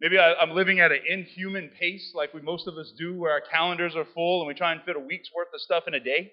Maybe 0.00 0.18
I, 0.18 0.42
am 0.42 0.50
living 0.50 0.80
at 0.80 0.92
an 0.92 1.00
inhuman 1.08 1.70
pace 1.80 2.12
like 2.14 2.34
we 2.34 2.42
most 2.42 2.66
of 2.66 2.76
us 2.76 2.92
do, 2.98 3.14
where 3.14 3.32
our 3.32 3.40
calendars 3.40 3.96
are 3.96 4.06
full 4.14 4.40
and 4.40 4.48
we 4.48 4.54
try 4.54 4.72
and 4.72 4.82
fit 4.82 4.96
a 4.96 5.00
week's 5.00 5.30
worth 5.34 5.48
of 5.54 5.60
stuff 5.60 5.84
in 5.86 5.94
a 5.94 6.00
day. 6.00 6.32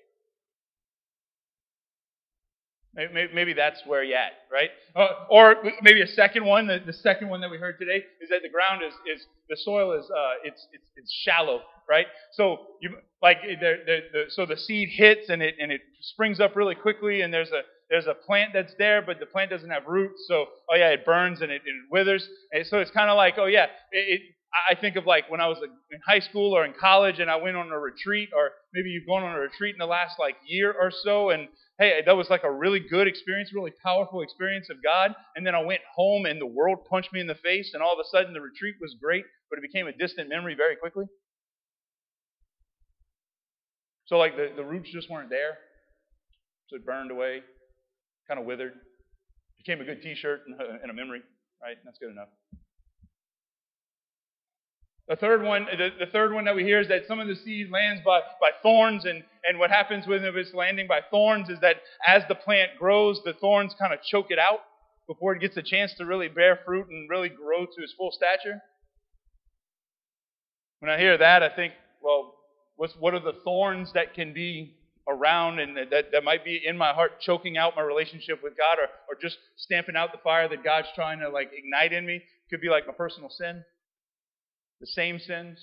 Maybe, 2.96 3.34
maybe 3.34 3.54
that's 3.54 3.80
where 3.88 4.04
you're 4.04 4.18
at, 4.18 4.34
right? 4.52 4.70
Uh, 4.96 5.26
or 5.32 5.56
maybe 5.82 6.02
a 6.02 6.08
second 6.08 6.46
one. 6.46 6.68
The, 6.68 6.80
the, 6.86 6.94
second 6.94 7.30
one 7.30 7.42
that 7.42 7.50
we 7.50 7.58
heard 7.58 7.80
today 7.80 8.04
is 8.22 8.30
that 8.30 8.42
the 8.44 8.50
ground 8.50 8.84
is, 8.86 8.94
is 9.12 9.26
the 9.50 9.58
soil 9.58 9.94
is 9.94 10.06
uh, 10.12 10.34
it's, 10.44 10.68
it's 10.72 10.84
it's 10.96 11.12
shallow, 11.26 11.62
right? 11.90 12.06
So 12.34 12.58
you 12.82 12.92
like 13.20 13.42
the, 13.42 13.56
the, 13.60 14.00
the, 14.12 14.24
so 14.30 14.46
the 14.46 14.58
seed 14.58 14.90
hits 14.92 15.30
and 15.30 15.42
it 15.42 15.56
and 15.60 15.72
it 15.72 15.82
springs 16.02 16.40
up 16.40 16.56
really 16.56 16.76
quickly, 16.76 17.22
and 17.22 17.34
there's 17.34 17.50
a 17.50 17.62
there's 17.94 18.08
a 18.08 18.16
plant 18.16 18.54
that's 18.56 18.74
there, 18.80 19.04
but 19.04 19.20
the 19.20 19.28
plant 19.28 19.52
doesn't 19.52 19.70
have 19.70 19.86
roots. 19.86 20.26
So, 20.28 20.48
oh 20.68 20.76
yeah, 20.76 20.90
it 20.90 21.06
burns 21.06 21.42
and 21.42 21.52
it, 21.52 21.62
it 21.64 21.76
withers. 21.92 22.28
And 22.52 22.66
so 22.66 22.80
it's 22.80 22.90
kind 22.90 23.08
of 23.08 23.18
like, 23.18 23.36
oh 23.38 23.46
yeah, 23.46 23.66
it, 23.92 24.20
it, 24.20 24.22
I 24.68 24.74
think 24.74 24.96
of 24.96 25.06
like 25.06 25.30
when 25.30 25.40
I 25.40 25.46
was 25.46 25.60
in 25.62 26.00
high 26.04 26.20
school 26.20 26.58
or 26.58 26.66
in 26.66 26.74
college 26.74 27.20
and 27.20 27.30
I 27.30 27.36
went 27.36 27.56
on 27.56 27.70
a 27.70 27.78
retreat, 27.78 28.30
or 28.36 28.50
maybe 28.74 28.90
you've 28.90 29.06
gone 29.06 29.22
on 29.22 29.36
a 29.36 29.40
retreat 29.40 29.76
in 29.76 29.78
the 29.78 29.86
last 29.86 30.16
like 30.18 30.38
year 30.44 30.74
or 30.74 30.90
so, 31.04 31.30
and 31.30 31.48
hey, 31.78 32.02
that 32.04 32.18
was 32.18 32.32
like 32.32 32.44
a 32.44 32.52
really 32.52 32.80
good 32.80 33.08
experience, 33.08 33.52
really 33.54 33.74
powerful 33.84 34.22
experience 34.22 34.72
of 34.72 34.78
God. 34.84 35.14
And 35.36 35.46
then 35.46 35.54
I 35.54 35.62
went 35.62 35.82
home 35.96 36.26
and 36.26 36.42
the 36.42 36.48
world 36.48 36.80
punched 36.90 37.14
me 37.14 37.20
in 37.20 37.28
the 37.28 37.36
face, 37.36 37.76
and 37.76 37.84
all 37.84 37.94
of 37.94 38.00
a 38.00 38.10
sudden 38.10 38.34
the 38.34 38.42
retreat 38.42 38.74
was 38.82 38.96
great, 39.00 39.26
but 39.52 39.60
it 39.60 39.62
became 39.62 39.86
a 39.86 39.94
distant 39.94 40.30
memory 40.30 40.56
very 40.56 40.78
quickly. 40.78 41.06
So 44.08 44.18
like 44.18 44.36
the, 44.36 44.50
the 44.56 44.66
roots 44.66 44.90
just 44.92 45.12
weren't 45.12 45.30
there. 45.30 45.60
So 46.70 46.78
it 46.78 46.86
burned 46.88 47.12
away 47.12 47.44
kind 48.28 48.40
of 48.40 48.46
withered. 48.46 48.74
Became 49.58 49.82
a 49.82 49.86
good 49.86 50.02
T-shirt 50.02 50.42
and 50.48 50.92
a 50.92 50.94
memory, 50.94 51.22
right? 51.62 51.78
That's 51.86 51.98
good 51.98 52.12
enough. 52.12 52.30
The 55.08 55.18
third 55.18 55.44
one, 55.44 55.66
the, 55.66 55.90
the, 56.00 56.12
third 56.12 56.34
one 56.34 56.46
that 56.46 56.56
we 56.56 56.64
hear 56.64 56.80
is 56.80 56.88
that 56.88 57.08
some 57.08 57.20
of 57.20 57.28
the 57.28 57.36
seed 57.36 57.70
lands 57.70 58.02
by, 58.06 58.22
by 58.40 58.52
thorns, 58.62 59.04
and, 59.04 59.22
and 59.48 59.60
what 59.60 59.70
happens 59.70 60.08
when 60.08 60.24
it's 60.24 60.54
landing 60.54 60.88
by 60.88 61.02
thorns 61.12 61.50
is 61.50 61.60
that 61.60 61.78
as 62.08 62.24
the 62.30 62.36
plant 62.36 62.72
grows, 62.80 63.20
the 63.26 63.34
thorns 63.34 63.76
kind 63.78 63.94
of 63.94 64.02
choke 64.02 64.28
it 64.30 64.40
out 64.40 64.60
before 65.08 65.36
it 65.36 65.42
gets 65.42 65.58
a 65.58 65.62
chance 65.62 65.94
to 65.96 66.06
really 66.06 66.30
bear 66.30 66.60
fruit 66.66 66.88
and 66.90 67.10
really 67.10 67.28
grow 67.28 67.66
to 67.66 67.84
its 67.84 67.94
full 67.98 68.12
stature. 68.12 68.62
When 70.80 70.90
I 70.90 70.98
hear 70.98 71.18
that, 71.18 71.44
I 71.44 71.50
think, 71.50 71.74
well, 72.02 72.36
what's, 72.78 72.94
what 72.98 73.14
are 73.14 73.20
the 73.20 73.40
thorns 73.44 73.92
that 73.94 74.14
can 74.14 74.34
be 74.34 74.78
around 75.08 75.60
and 75.60 75.76
that, 75.76 76.12
that 76.12 76.24
might 76.24 76.46
be 76.46 76.62
in 76.64 76.78
my 76.78 76.94
heart 76.94 77.20
choking 77.20 77.58
out 77.58 77.76
my 77.76 77.82
relationship 77.82 78.42
with 78.42 78.58
God 78.58 78.78
or, 78.80 78.88
or 79.10 79.20
just 79.22 79.38
stamping 79.58 79.96
out 79.96 80.12
the 80.12 80.18
fire 80.20 80.48
that 80.48 80.64
God's 80.64 80.88
trying 80.96 81.20
to 81.20 81.30
like 81.30 81.52
ignite 81.56 81.92
in 81.92 82.06
me. 82.06 82.22
Could 82.50 82.62
be 82.62 82.70
like 82.70 82.88
my 82.88 82.94
personal 82.94 83.30
sin. 83.30 83.64
The 84.80 84.88
same 84.88 85.20
sins. 85.20 85.60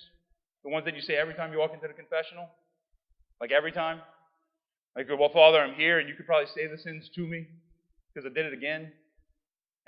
The 0.64 0.70
ones 0.70 0.84
that 0.84 0.94
you 0.94 1.00
say 1.00 1.14
every 1.14 1.34
time 1.34 1.52
you 1.52 1.58
walk 1.58 1.72
into 1.72 1.88
the 1.88 1.94
confessional. 1.94 2.48
Like 3.40 3.52
every 3.52 3.72
time. 3.72 4.00
Like, 4.96 5.06
well, 5.08 5.30
Father, 5.32 5.60
I'm 5.60 5.74
here 5.74 5.98
and 5.98 6.08
you 6.08 6.14
could 6.14 6.26
probably 6.26 6.48
say 6.54 6.66
the 6.66 6.78
sins 6.78 7.08
to 7.14 7.20
me 7.20 7.46
because 8.12 8.30
I 8.30 8.34
did 8.34 8.46
it 8.46 8.52
again. 8.52 8.92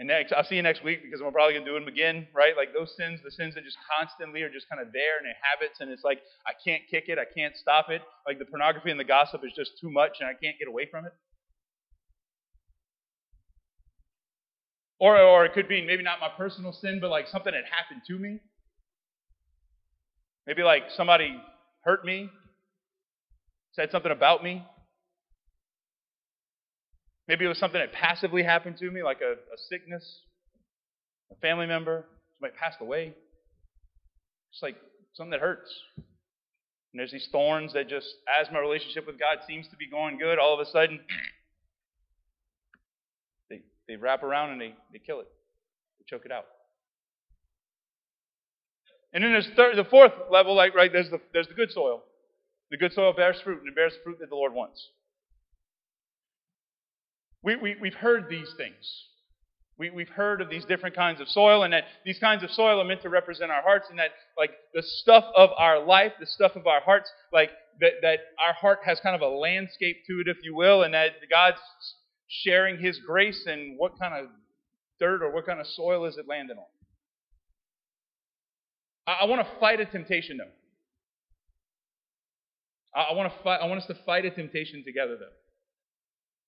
And 0.03 0.09
next, 0.09 0.33
I'll 0.33 0.43
see 0.43 0.57
you 0.57 0.63
next 0.63 0.83
week 0.83 0.99
because 1.01 1.21
I'm 1.21 1.31
probably 1.31 1.55
going 1.55 1.65
to 1.65 1.71
do 1.71 1.79
them 1.79 1.87
again, 1.87 2.27
right? 2.35 2.57
Like 2.57 2.75
those 2.75 2.93
sins, 2.97 3.21
the 3.23 3.31
sins 3.31 3.55
that 3.55 3.63
just 3.63 3.77
constantly 3.87 4.43
are 4.43 4.51
just 4.51 4.69
kind 4.69 4.83
of 4.83 4.93
there 4.93 5.17
and 5.17 5.25
they're 5.25 5.39
habits, 5.39 5.79
and 5.79 5.93
it's 5.93 6.03
like 6.03 6.19
I 6.45 6.51
can't 6.59 6.83
kick 6.91 7.05
it, 7.07 7.21
I 7.21 7.25
can't 7.25 7.55
stop 7.57 7.87
it. 7.89 8.03
Like 8.27 8.41
the 8.41 8.45
pornography 8.45 8.91
and 8.91 8.99
the 8.99 9.05
gossip 9.05 9.43
is 9.47 9.53
just 9.55 9.79
too 9.81 9.93
much 9.93 10.17
and 10.19 10.29
I 10.29 10.33
can't 10.33 10.59
get 10.59 10.67
away 10.67 10.89
from 10.91 11.07
it. 11.07 11.13
Or, 14.99 15.17
or 15.17 15.45
it 15.45 15.53
could 15.53 15.69
be 15.69 15.87
maybe 15.87 16.03
not 16.03 16.19
my 16.19 16.31
personal 16.37 16.73
sin, 16.73 16.99
but 17.01 17.09
like 17.09 17.29
something 17.29 17.53
that 17.53 17.63
happened 17.71 18.03
to 18.09 18.19
me. 18.19 18.41
Maybe 20.49 20.65
like 20.65 20.91
somebody 20.97 21.41
hurt 21.85 22.05
me, 22.05 22.29
said 23.71 23.93
something 23.93 24.11
about 24.11 24.43
me. 24.43 24.67
Maybe 27.33 27.47
it 27.47 27.49
was 27.49 27.57
something 27.57 27.81
that 27.81 27.95
passively 27.95 28.43
happened 28.43 28.77
to 28.81 28.91
me, 28.91 29.03
like 29.03 29.23
a, 29.23 29.33
a 29.33 29.59
sickness, 29.71 30.21
a 31.31 31.35
family 31.37 31.65
member, 31.65 32.05
somebody 32.37 32.59
passed 32.61 32.77
away. 32.83 33.15
It's 34.53 34.63
like 34.63 34.77
something 35.15 35.31
that 35.31 35.41
hurts. 35.41 35.73
And 35.97 37.01
there's 37.01 37.11
these 37.11 37.27
thorns 37.33 37.73
that 37.73 37.89
just, 37.89 38.07
as 38.39 38.49
my 38.53 38.59
relationship 38.59 39.07
with 39.07 39.19
God 39.19 39.39
seems 39.47 39.67
to 39.69 39.77
be 39.77 39.89
going 39.89 40.19
good, 40.19 40.39
all 40.39 40.53
of 40.53 40.61
a 40.61 40.71
sudden, 40.71 41.01
they 43.49 43.63
they 43.89 43.97
wrap 43.97 44.23
around 44.23 44.51
and 44.51 44.61
they, 44.61 44.75
they 44.93 44.99
kill 44.99 45.21
it. 45.21 45.29
They 46.01 46.15
choke 46.15 46.27
it 46.27 46.33
out. 46.33 46.45
And 49.15 49.25
then 49.25 49.33
there's 49.33 49.49
third, 49.57 49.79
the 49.79 49.85
fourth 49.85 50.13
level, 50.31 50.55
like 50.55 50.75
right, 50.75 50.93
there's 50.93 51.09
the 51.09 51.21
there's 51.33 51.49
the 51.49 51.55
good 51.55 51.71
soil. 51.71 52.03
The 52.71 52.77
good 52.77 52.93
soil 52.93 53.15
bears 53.15 53.41
fruit, 53.43 53.61
and 53.61 53.69
it 53.69 53.75
bears 53.75 53.95
fruit 54.05 54.19
that 54.21 54.29
the 54.29 54.37
Lord 54.37 54.53
wants. 54.53 54.87
We, 57.43 57.57
we, 57.57 57.77
we've 57.81 57.95
heard 57.95 58.29
these 58.29 58.53
things. 58.57 59.07
We, 59.79 59.91
we've 59.91 60.09
heard 60.09 60.41
of 60.41 60.49
these 60.49 60.65
different 60.65 60.95
kinds 60.95 61.21
of 61.21 61.29
soil, 61.29 61.65
and 61.65 61.73
that 61.73 61.85
these 62.05 62.19
kinds 62.19 62.45
of 62.45 62.51
soil 62.51 62.81
are 62.81 62.85
meant 62.85 63.03
to 63.03 63.09
represent 63.09 63.51
our 63.51 63.63
hearts, 63.63 63.89
and 63.91 63.99
that, 63.99 64.11
like, 64.39 64.53
the 64.75 64.83
stuff 64.83 65.25
of 65.35 65.51
our 65.59 65.85
life, 65.85 66.13
the 66.21 66.27
stuff 66.27 66.55
of 66.55 66.67
our 66.67 66.81
hearts, 66.81 67.11
like, 67.33 67.51
that, 67.81 67.95
that 68.03 68.19
our 68.47 68.53
heart 68.53 68.81
has 68.85 69.01
kind 69.01 69.17
of 69.17 69.23
a 69.23 69.35
landscape 69.35 69.97
to 70.07 70.21
it, 70.21 70.29
if 70.29 70.45
you 70.45 70.55
will, 70.55 70.83
and 70.83 70.95
that 70.95 71.13
God's 71.31 71.59
sharing 72.29 72.79
His 72.79 73.01
grace, 73.01 73.45
and 73.47 73.79
what 73.79 73.99
kind 73.99 74.15
of 74.15 74.31
dirt 75.01 75.23
or 75.23 75.33
what 75.33 75.47
kind 75.47 75.59
of 75.59 75.67
soil 75.67 76.05
is 76.05 76.17
it 76.17 76.27
landing 76.29 76.59
on? 76.59 76.65
I, 79.07 79.23
I 79.23 79.25
want 79.25 79.41
to 79.45 79.49
fight 79.59 79.81
a 79.81 79.87
temptation, 79.87 80.37
though. 80.37 80.53
I, 82.95 83.13
I 83.13 83.15
want 83.15 83.33
to 83.33 83.43
fight. 83.43 83.61
I 83.61 83.67
want 83.67 83.81
us 83.81 83.87
to 83.89 83.97
fight 84.07 84.27
a 84.27 84.31
temptation 84.31 84.85
together, 84.85 85.17
though. 85.19 85.27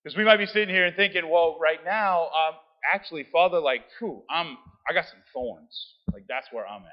Because 0.05 0.15
we 0.15 0.23
might 0.23 0.37
be 0.37 0.45
sitting 0.45 0.69
here 0.69 0.85
and 0.85 0.95
thinking, 0.95 1.27
well, 1.27 1.57
right 1.59 1.83
now, 1.83 2.25
um, 2.25 2.53
actually, 2.93 3.25
Father, 3.31 3.59
like, 3.59 3.81
whew, 3.97 4.21
I'm, 4.29 4.55
I 4.87 4.93
got 4.93 5.05
some 5.05 5.17
thorns. 5.33 5.95
Like, 6.13 6.25
that's 6.29 6.45
where 6.51 6.63
I'm 6.67 6.83
at. 6.83 6.91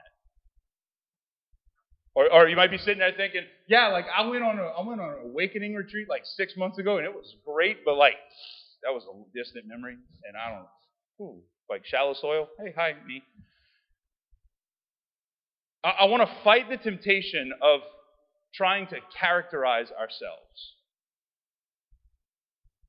Or, 2.15 2.33
or 2.33 2.49
you 2.49 2.57
might 2.57 2.71
be 2.71 2.79
sitting 2.79 3.01
there 3.01 3.13
thinking, 3.15 3.43
yeah, 3.69 3.89
like 3.89 4.07
I 4.17 4.27
went 4.27 4.43
on 4.43 4.59
a, 4.59 4.63
I 4.63 4.87
went 4.87 5.03
on 5.03 5.11
an 5.11 5.31
awakening 5.31 5.75
retreat 5.75 6.09
like 6.09 6.23
six 6.25 6.57
months 6.57 6.79
ago, 6.79 6.97
and 6.97 7.05
it 7.05 7.13
was 7.13 7.37
great, 7.47 7.85
but 7.85 7.97
like 7.97 8.17
that 8.83 8.93
was 8.93 9.03
a 9.05 9.39
distant 9.39 9.67
memory, 9.67 9.97
and 10.27 10.37
I 10.37 10.51
don't, 10.51 10.67
whew, 11.19 11.43
like 11.69 11.85
shallow 11.85 12.15
soil. 12.15 12.49
Hey, 12.59 12.73
hi, 12.75 12.95
me. 13.07 13.23
I, 15.85 15.91
I 16.01 16.05
want 16.07 16.23
to 16.27 16.35
fight 16.45 16.71
the 16.71 16.79
temptation 16.79 17.53
of 17.61 17.81
trying 18.55 18.87
to 18.89 18.97
characterize 19.19 19.91
ourselves. 19.91 20.77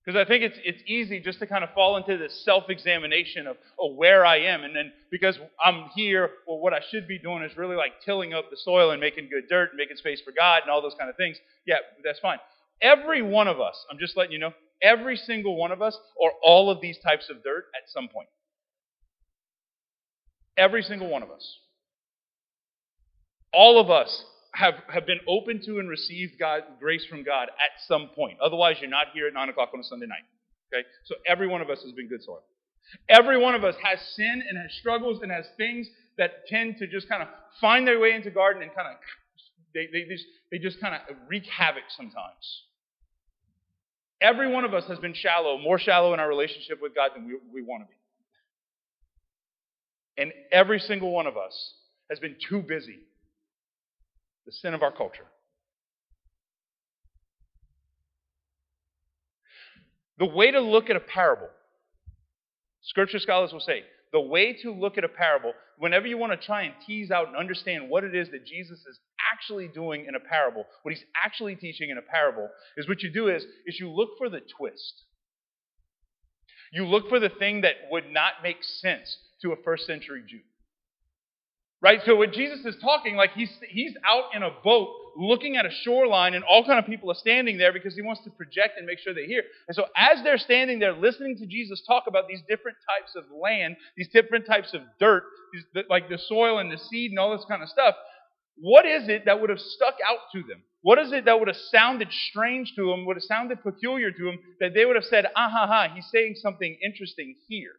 Because 0.06 0.20
I 0.20 0.28
think 0.28 0.44
it's, 0.44 0.58
it's 0.66 0.84
easy 0.86 1.22
just 1.22 1.40
to 1.40 1.48
kind 1.48 1.64
of 1.64 1.70
fall 1.74 1.96
into 1.96 2.18
this 2.18 2.44
self 2.44 2.66
examination 2.70 3.48
of, 3.48 3.56
of 3.80 3.96
where 3.96 4.26
I 4.26 4.38
am. 4.40 4.64
And 4.64 4.76
then 4.76 4.92
because 5.10 5.38
I'm 5.64 5.86
here, 5.96 6.30
well, 6.46 6.58
what 6.58 6.74
I 6.74 6.82
should 6.92 7.08
be 7.08 7.18
doing 7.18 7.42
is 7.44 7.56
really 7.56 7.78
like 7.78 7.94
tilling 8.04 8.34
up 8.34 8.50
the 8.50 8.58
soil 8.58 8.92
and 8.92 9.00
making 9.00 9.30
good 9.30 9.48
dirt 9.48 9.70
and 9.70 9.78
making 9.78 9.96
space 9.98 10.20
for 10.20 10.34
God 10.38 10.64
and 10.64 10.72
all 10.72 10.82
those 10.82 10.96
kind 11.00 11.10
of 11.10 11.16
things. 11.16 11.38
Yeah, 11.66 11.78
that's 12.04 12.20
fine. 12.20 12.38
Every 12.82 13.22
one 13.22 13.48
of 13.48 13.62
us, 13.62 13.86
I'm 13.90 13.98
just 13.98 14.18
letting 14.18 14.34
you 14.34 14.40
know, 14.40 14.54
every 14.82 15.16
single 15.16 15.56
one 15.56 15.72
of 15.72 15.82
us 15.82 15.98
are 16.22 16.32
all 16.44 16.70
of 16.70 16.82
these 16.82 16.98
types 17.00 17.30
of 17.30 17.42
dirt 17.42 17.66
at 17.74 17.90
some 17.90 18.10
point. 18.10 18.28
Every 20.58 20.84
single 20.84 21.08
one 21.08 21.24
of 21.24 21.32
us. 21.32 21.60
All 23.54 23.80
of 23.80 23.90
us 23.90 24.26
have, 24.54 24.76
have 24.88 25.06
been 25.06 25.20
open 25.28 25.62
to 25.66 25.80
and 25.80 25.90
received 25.90 26.34
God, 26.40 26.62
grace 26.80 27.06
from 27.06 27.24
God 27.24 27.50
at 27.50 27.72
some 27.88 28.10
point. 28.16 28.38
Otherwise, 28.42 28.78
you're 28.80 28.90
not 28.90 29.08
here 29.14 29.28
at 29.28 29.34
9 29.34 29.50
o'clock 29.50 29.70
on 29.74 29.80
a 29.80 29.84
Sunday 29.84 30.06
night. 30.06 30.24
Okay? 30.72 30.86
So 31.06 31.16
every 31.28 31.48
one 31.48 31.62
of 31.62 31.70
us 31.70 31.82
has 31.84 31.92
been 31.94 32.08
good 32.08 32.24
soil. 32.24 32.44
Every 33.10 33.38
one 33.38 33.56
of 33.56 33.64
us 33.64 33.76
has 33.84 34.00
sin 34.16 34.44
and 34.48 34.58
has 34.58 34.72
struggles 34.80 35.22
and 35.22 35.32
has 35.32 35.46
things 35.58 35.88
that 36.18 36.46
tend 36.48 36.78
to 36.78 36.88
just 36.88 37.10
kind 37.10 37.24
of 37.24 37.30
find 37.60 37.88
their 37.88 38.00
way 38.00 38.14
into 38.14 38.30
garden 38.30 38.62
and 38.62 38.74
kind 38.76 38.88
of 38.88 38.96
they, 39.74 39.88
they 39.92 40.06
just, 40.08 40.26
they 40.52 40.60
just 40.60 40.80
kind 40.80 40.94
of 40.94 41.02
wreak 41.28 41.46
havoc 41.46 41.84
sometimes. 41.98 42.64
Every 44.22 44.52
one 44.52 44.66
of 44.66 44.74
us 44.74 44.86
has 44.86 45.00
been 45.00 45.16
shallow, 45.16 45.58
more 45.58 45.80
shallow 45.80 46.14
in 46.14 46.20
our 46.20 46.30
relationship 46.30 46.80
with 46.82 46.94
God 46.94 47.12
than 47.16 47.26
we, 47.26 47.34
we 47.52 47.64
want 47.64 47.84
to 47.84 47.88
be. 47.88 47.94
And 50.22 50.32
every 50.52 50.80
single 50.80 51.12
one 51.12 51.26
of 51.26 51.38
us 51.38 51.74
has 52.10 52.20
been 52.20 52.36
too 52.48 52.62
busy 52.62 53.00
the 54.46 54.52
sin 54.52 54.74
of 54.74 54.84
our 54.84 54.92
culture. 54.92 55.26
The 60.20 60.26
way 60.26 60.52
to 60.52 60.62
look 60.62 60.90
at 60.90 60.96
a 60.96 61.00
parable, 61.00 61.50
scripture 62.82 63.20
scholars 63.20 63.52
will 63.52 63.60
say, 63.60 63.84
the 64.12 64.22
way 64.22 64.54
to 64.62 64.72
look 64.72 64.98
at 64.98 65.04
a 65.04 65.10
parable, 65.10 65.54
whenever 65.80 66.06
you 66.06 66.20
want 66.20 66.40
to 66.40 66.46
try 66.46 66.64
and 66.64 66.74
tease 66.86 67.10
out 67.10 67.28
and 67.28 67.36
understand 67.36 67.90
what 67.90 68.04
it 68.04 68.14
is 68.14 68.30
that 68.30 68.46
Jesus 68.46 68.80
is 68.86 69.00
actually 69.34 69.68
doing 69.68 70.06
in 70.08 70.14
a 70.14 70.20
parable, 70.20 70.66
what 70.84 70.94
he's 70.94 71.04
actually 71.26 71.56
teaching 71.56 71.90
in 71.90 71.98
a 71.98 72.02
parable, 72.02 72.48
is 72.78 72.88
what 72.88 73.02
you 73.02 73.12
do 73.12 73.28
is, 73.28 73.44
is 73.66 73.80
you 73.80 73.90
look 73.90 74.12
for 74.20 74.30
the 74.30 74.42
twist. 74.56 75.04
You 76.72 76.86
look 76.86 77.10
for 77.10 77.20
the 77.20 77.30
thing 77.30 77.62
that 77.62 77.76
would 77.90 78.12
not 78.12 78.34
make 78.44 78.64
sense 78.64 79.18
to 79.42 79.52
a 79.52 79.56
first 79.64 79.88
century 79.88 80.24
Jew. 80.28 80.40
Right? 81.84 82.00
So 82.06 82.16
when 82.16 82.32
Jesus 82.32 82.66
is 82.66 82.78
talking, 82.82 83.18
like 83.18 83.34
he's 83.34 83.52
he's 83.70 83.94
out 84.08 84.34
in 84.34 84.42
a 84.42 84.50
boat 84.64 84.88
looking 85.18 85.58
at 85.58 85.66
a 85.66 85.70
shoreline, 85.70 86.34
and 86.34 86.42
all 86.46 86.66
kind 86.66 86.80
of 86.80 86.86
people 86.86 87.12
are 87.12 87.16
standing 87.16 87.58
there 87.58 87.74
because 87.74 87.94
he 87.94 88.02
wants 88.02 88.24
to 88.24 88.30
project 88.30 88.78
and 88.78 88.88
make 88.88 89.00
sure 89.00 89.14
they 89.14 89.26
hear. 89.26 89.44
And 89.68 89.76
so 89.76 89.88
as 89.94 90.24
they're 90.24 90.38
standing 90.38 90.80
there 90.80 90.94
listening 90.94 91.38
to 91.40 91.46
Jesus 91.46 91.84
talk 91.86 92.06
about 92.08 92.30
these 92.30 92.42
different 92.48 92.78
types 92.88 93.16
of 93.18 93.26
land, 93.38 93.76
these 93.98 94.08
different 94.14 94.46
types 94.46 94.74
of 94.74 94.82
dirt, 94.98 95.24
like 95.90 96.08
the 96.08 96.18
soil 96.18 96.60
and 96.60 96.72
the 96.72 96.78
seed 96.78 97.12
and 97.12 97.20
all 97.20 97.36
this 97.36 97.46
kind 97.50 97.62
of 97.62 97.68
stuff, 97.68 97.96
what 98.56 98.86
is 98.86 99.10
it 99.10 99.26
that 99.26 99.42
would 99.42 99.50
have 99.50 99.60
stuck 99.60 99.96
out 100.08 100.20
to 100.32 100.40
them? 100.40 100.64
What 100.84 101.00
is 101.00 101.12
it 101.12 101.26
that 101.26 101.38
would 101.38 101.50
have 101.50 101.58
sounded 101.70 102.08
strange 102.30 102.72
to 102.78 102.88
them, 102.88 103.06
would 103.06 103.18
have 103.18 103.24
sounded 103.24 103.62
peculiar 103.62 104.10
to 104.10 104.24
them, 104.24 104.40
that 104.62 104.74
they 104.74 104.86
would 104.86 104.96
have 104.96 105.06
said, 105.06 105.26
ah 105.36 105.50
ha 105.50 105.68
ha, 105.68 105.94
he's 105.94 106.08
saying 106.14 106.36
something 106.42 106.78
interesting 106.82 107.36
here? 107.50 107.74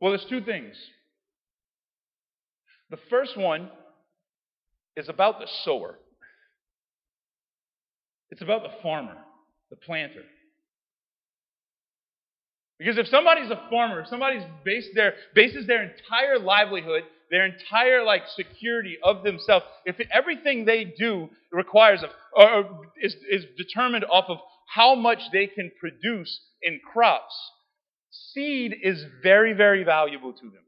Well, 0.00 0.12
there's 0.12 0.26
two 0.28 0.42
things. 0.42 0.74
The 2.90 2.98
first 3.08 3.36
one 3.36 3.70
is 4.96 5.08
about 5.08 5.38
the 5.38 5.46
sower. 5.64 5.98
It's 8.30 8.42
about 8.42 8.62
the 8.62 8.82
farmer, 8.82 9.16
the 9.70 9.76
planter. 9.76 10.22
Because 12.78 12.96
if 12.96 13.08
somebody's 13.08 13.50
a 13.50 13.60
farmer, 13.68 14.00
if 14.00 14.08
somebody's 14.08 14.42
based 14.64 14.88
their, 14.94 15.14
bases 15.34 15.66
their 15.66 15.82
entire 15.82 16.38
livelihood, 16.38 17.02
their 17.30 17.44
entire 17.44 18.02
like 18.02 18.22
security 18.34 18.96
of 19.02 19.22
themselves, 19.22 19.66
if 19.84 19.96
everything 20.10 20.64
they 20.64 20.84
do 20.98 21.28
requires 21.52 22.02
of, 22.02 22.10
or 22.34 22.86
is, 23.00 23.14
is 23.30 23.44
determined 23.58 24.04
off 24.10 24.24
of 24.28 24.38
how 24.66 24.94
much 24.94 25.18
they 25.32 25.46
can 25.46 25.70
produce 25.78 26.40
in 26.62 26.80
crops, 26.92 27.34
Seed 28.32 28.74
is 28.82 29.04
very, 29.22 29.52
very 29.52 29.84
valuable 29.84 30.32
to 30.32 30.42
them. 30.42 30.62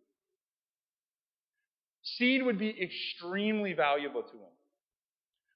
Seed 2.03 2.43
would 2.43 2.59
be 2.59 2.75
extremely 2.83 3.73
valuable 3.73 4.23
to 4.23 4.33
them. 4.33 4.49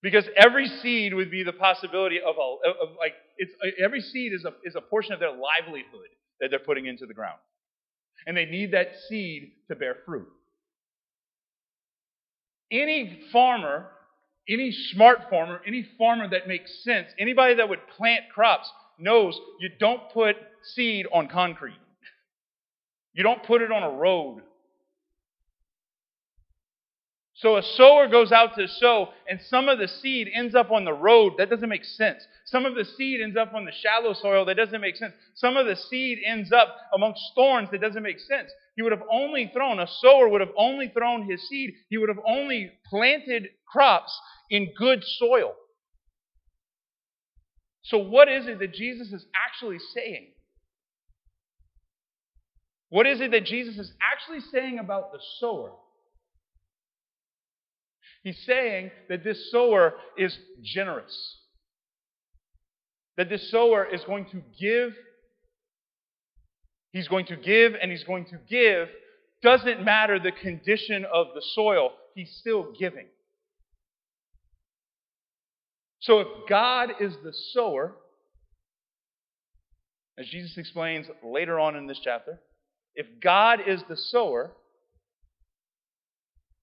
Because 0.03 0.25
every 0.37 0.69
seed 0.69 1.15
would 1.15 1.31
be 1.31 1.43
the 1.43 1.53
possibility 1.53 2.19
of, 2.21 2.37
a, 2.37 2.71
of 2.83 2.97
like, 2.99 3.15
it's, 3.39 3.53
every 3.83 4.01
seed 4.01 4.33
is 4.33 4.45
a, 4.45 4.53
is 4.63 4.77
a 4.77 4.81
portion 4.81 5.15
of 5.15 5.21
their 5.21 5.33
livelihood 5.33 6.09
that 6.41 6.51
they're 6.51 6.59
putting 6.59 6.87
into 6.87 7.07
the 7.07 7.15
ground. 7.15 7.39
And 8.27 8.37
they 8.37 8.45
need 8.45 8.73
that 8.73 8.93
seed 9.09 9.53
to 9.69 9.75
bear 9.75 9.97
fruit. 10.05 10.29
Any 12.71 13.21
farmer, 13.33 13.87
any 14.49 14.71
smart 14.71 15.31
farmer, 15.31 15.61
any 15.67 15.89
farmer 15.99 16.29
that 16.29 16.47
makes 16.47 16.85
sense, 16.85 17.09
anybody 17.19 17.55
that 17.55 17.69
would 17.69 17.81
plant 17.97 18.25
crops 18.33 18.71
knows 18.99 19.39
you 19.61 19.71
don't 19.81 20.11
put 20.13 20.37
seed 20.75 21.07
on 21.13 21.29
concrete. 21.29 21.79
You 23.17 23.23
don't 23.23 23.43
put 23.43 23.63
it 23.63 23.73
on 23.73 23.83
a 23.83 23.91
road. 23.91 24.43
So 27.33 27.57
a 27.57 27.63
sower 27.63 28.09
goes 28.09 28.31
out 28.31 28.55
to 28.57 28.69
sow, 28.69 29.09
and 29.29 29.41
some 29.41 29.69
of 29.69 29.79
the 29.79 29.89
seed 29.89 30.29
ends 30.33 30.55
up 30.55 30.71
on 30.71 30.85
the 30.85 30.93
road. 30.93 31.35
That 31.39 31.49
doesn't 31.49 31.69
make 31.69 31.85
sense. 31.85 32.23
Some 32.45 32.67
of 32.67 32.75
the 32.75 32.85
seed 32.85 33.21
ends 33.23 33.37
up 33.37 33.55
on 33.55 33.65
the 33.65 33.73
shallow 33.73 34.13
soil. 34.13 34.45
That 34.45 34.59
doesn't 34.59 34.81
make 34.81 34.97
sense. 34.97 35.15
Some 35.35 35.57
of 35.57 35.67
the 35.67 35.77
seed 35.77 36.19
ends 36.27 36.53
up 36.53 36.77
amongst 36.95 37.23
thorns. 37.35 37.71
That 37.73 37.81
doesn't 37.81 38.03
make 38.03 38.21
sense. 38.21 38.51
He 38.75 38.83
would 38.83 38.93
have 38.93 39.03
only 39.11 39.51
thrown, 39.53 39.81
a 39.81 39.87
sower 40.01 40.29
would 40.29 40.43
have 40.43 40.53
only 40.57 40.89
thrown 40.89 41.29
his 41.29 41.47
seed. 41.49 41.73
He 41.89 41.97
would 41.97 42.11
have 42.11 42.21
only 42.27 42.71
planted 42.87 43.49
crops 43.71 44.19
in 44.51 44.73
good 44.79 45.03
soil. 45.19 45.55
So, 47.83 47.99
what 47.99 48.29
is 48.29 48.47
it 48.47 48.59
that 48.59 48.75
Jesus 48.75 49.13
is 49.13 49.25
actually 49.35 49.79
saying? 49.95 50.29
What 52.89 53.07
is 53.07 53.21
it 53.21 53.33
that 53.33 53.45
Jesus 53.45 53.79
is 53.79 53.93
actually 54.01 54.41
saying 54.53 54.79
about 54.79 55.13
the 55.13 55.19
sower? 55.41 55.73
He's 58.23 58.43
saying 58.45 58.91
that 59.09 59.25
this 59.25 59.51
sower 59.51 59.95
is 60.17 60.37
generous. 60.63 61.39
That 63.17 63.29
this 63.29 63.51
sower 63.51 63.85
is 63.85 64.03
going 64.05 64.27
to 64.27 64.43
give. 64.61 64.95
He's 66.93 67.09
going 67.09 67.27
to 67.27 67.37
give 67.37 67.75
and 67.81 67.91
he's 67.91 68.05
going 68.05 68.27
to 68.27 68.39
give. 68.49 68.89
Doesn't 69.43 69.85
matter 69.85 70.19
the 70.19 70.33
condition 70.33 71.05
of 71.05 71.29
the 71.35 71.43
soil, 71.55 71.91
he's 72.15 72.37
still 72.41 72.73
giving. 72.79 73.07
So 76.01 76.21
if 76.21 76.29
God 76.49 76.91
is 77.01 77.15
the 77.23 77.33
sower, 77.53 77.95
as 80.19 80.27
Jesus 80.27 80.57
explains 80.57 81.07
later 81.23 81.61
on 81.61 81.77
in 81.77 81.87
this 81.87 82.01
chapter, 82.03 82.41
if 82.97 83.07
God 83.23 83.61
is 83.67 83.83
the 83.89 83.97
sower, 83.97 84.53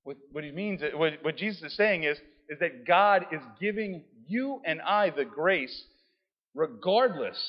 what, 0.04 0.18
what 0.32 0.44
he 0.44 0.52
means, 0.52 0.82
what, 0.96 1.13
what 1.22 1.38
Jesus 1.38 1.62
is 1.63 1.78
saying 1.78 2.04
is, 2.04 2.18
is 2.50 2.60
that 2.60 2.86
God 2.86 3.28
is 3.32 3.40
giving 3.62 4.04
you 4.28 4.60
and 4.66 4.82
I 4.82 5.12
the 5.12 5.25
grace 5.25 5.86
regardless 6.56 7.40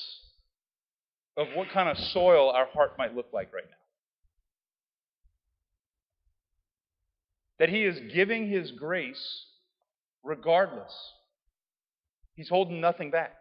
of 1.35 1.47
what 1.55 1.69
kind 1.69 1.89
of 1.89 1.97
soil 1.97 2.49
our 2.51 2.67
heart 2.67 2.97
might 2.97 3.15
look 3.15 3.27
like 3.33 3.53
right 3.53 3.65
now. 3.65 3.75
That 7.59 7.69
he 7.69 7.83
is 7.83 8.13
giving 8.13 8.49
his 8.49 8.71
grace 8.71 9.45
regardless. 10.23 10.93
He's 12.35 12.49
holding 12.49 12.79
nothing 12.79 13.11
back. 13.11 13.35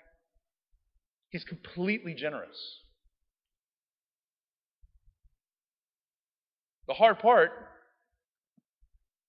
He's 1.30 1.44
completely 1.44 2.14
generous. 2.14 2.83
The 6.86 6.94
hard 6.94 7.18
part 7.18 7.52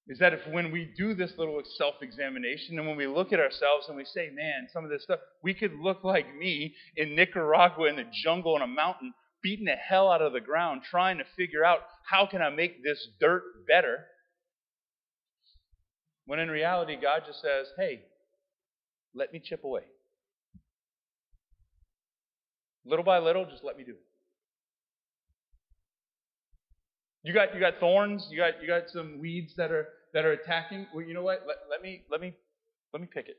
is 0.08 0.20
that 0.20 0.34
if 0.34 0.42
when 0.52 0.72
we 0.72 0.92
do 0.98 1.14
this 1.16 1.34
little 1.38 1.62
self 1.78 1.96
examination 2.02 2.78
and 2.78 2.88
when 2.88 2.98
we 2.98 3.08
look 3.08 3.34
at 3.34 3.40
ourselves 3.40 3.88
and 3.88 3.98
we 3.98 4.06
say, 4.06 4.30
man, 4.34 4.68
some 4.72 4.84
of 4.84 4.90
this 4.90 5.04
stuff, 5.04 5.20
we 5.42 5.54
could 5.54 5.74
look 5.74 6.04
like 6.04 6.36
me 6.36 6.76
in 6.96 7.16
Nicaragua 7.16 7.88
in 7.88 7.96
the 7.96 8.06
jungle 8.24 8.56
on 8.56 8.62
a 8.62 8.68
mountain, 8.68 9.14
beating 9.42 9.66
the 9.66 9.72
hell 9.72 10.12
out 10.12 10.22
of 10.22 10.34
the 10.34 10.42
ground, 10.42 10.82
trying 10.90 11.18
to 11.18 11.24
figure 11.36 11.66
out 11.66 11.80
how 12.04 12.28
can 12.28 12.42
I 12.42 12.50
make 12.50 12.84
this 12.84 13.08
dirt 13.20 13.44
better. 13.68 14.06
When 16.26 16.40
in 16.40 16.50
reality, 16.50 16.98
God 17.02 17.24
just 17.26 17.42
says, 17.42 17.68
hey, 17.78 18.02
let 19.16 19.32
me 19.32 19.42
chip 19.44 19.64
away. 19.64 19.84
Little 22.86 23.06
by 23.06 23.20
little, 23.20 23.46
just 23.46 23.64
let 23.64 23.78
me 23.78 23.84
do 23.84 23.92
it. 23.92 24.15
You 27.26 27.34
got 27.34 27.56
you 27.56 27.60
got 27.60 27.80
thorns, 27.80 28.28
you 28.30 28.38
got 28.38 28.62
you 28.62 28.68
got 28.68 28.84
some 28.90 29.20
weeds 29.20 29.56
that 29.58 29.72
are 29.72 29.88
that 30.14 30.26
are 30.26 30.34
attacking. 30.34 30.86
Well, 30.94 31.04
you 31.04 31.16
know 31.16 31.24
what? 31.24 31.42
Let, 31.48 31.58
let 31.72 31.82
me 31.82 32.04
let 32.12 32.22
me 32.22 32.34
let 32.94 33.02
me 33.02 33.08
pick 33.12 33.28
it. 33.28 33.38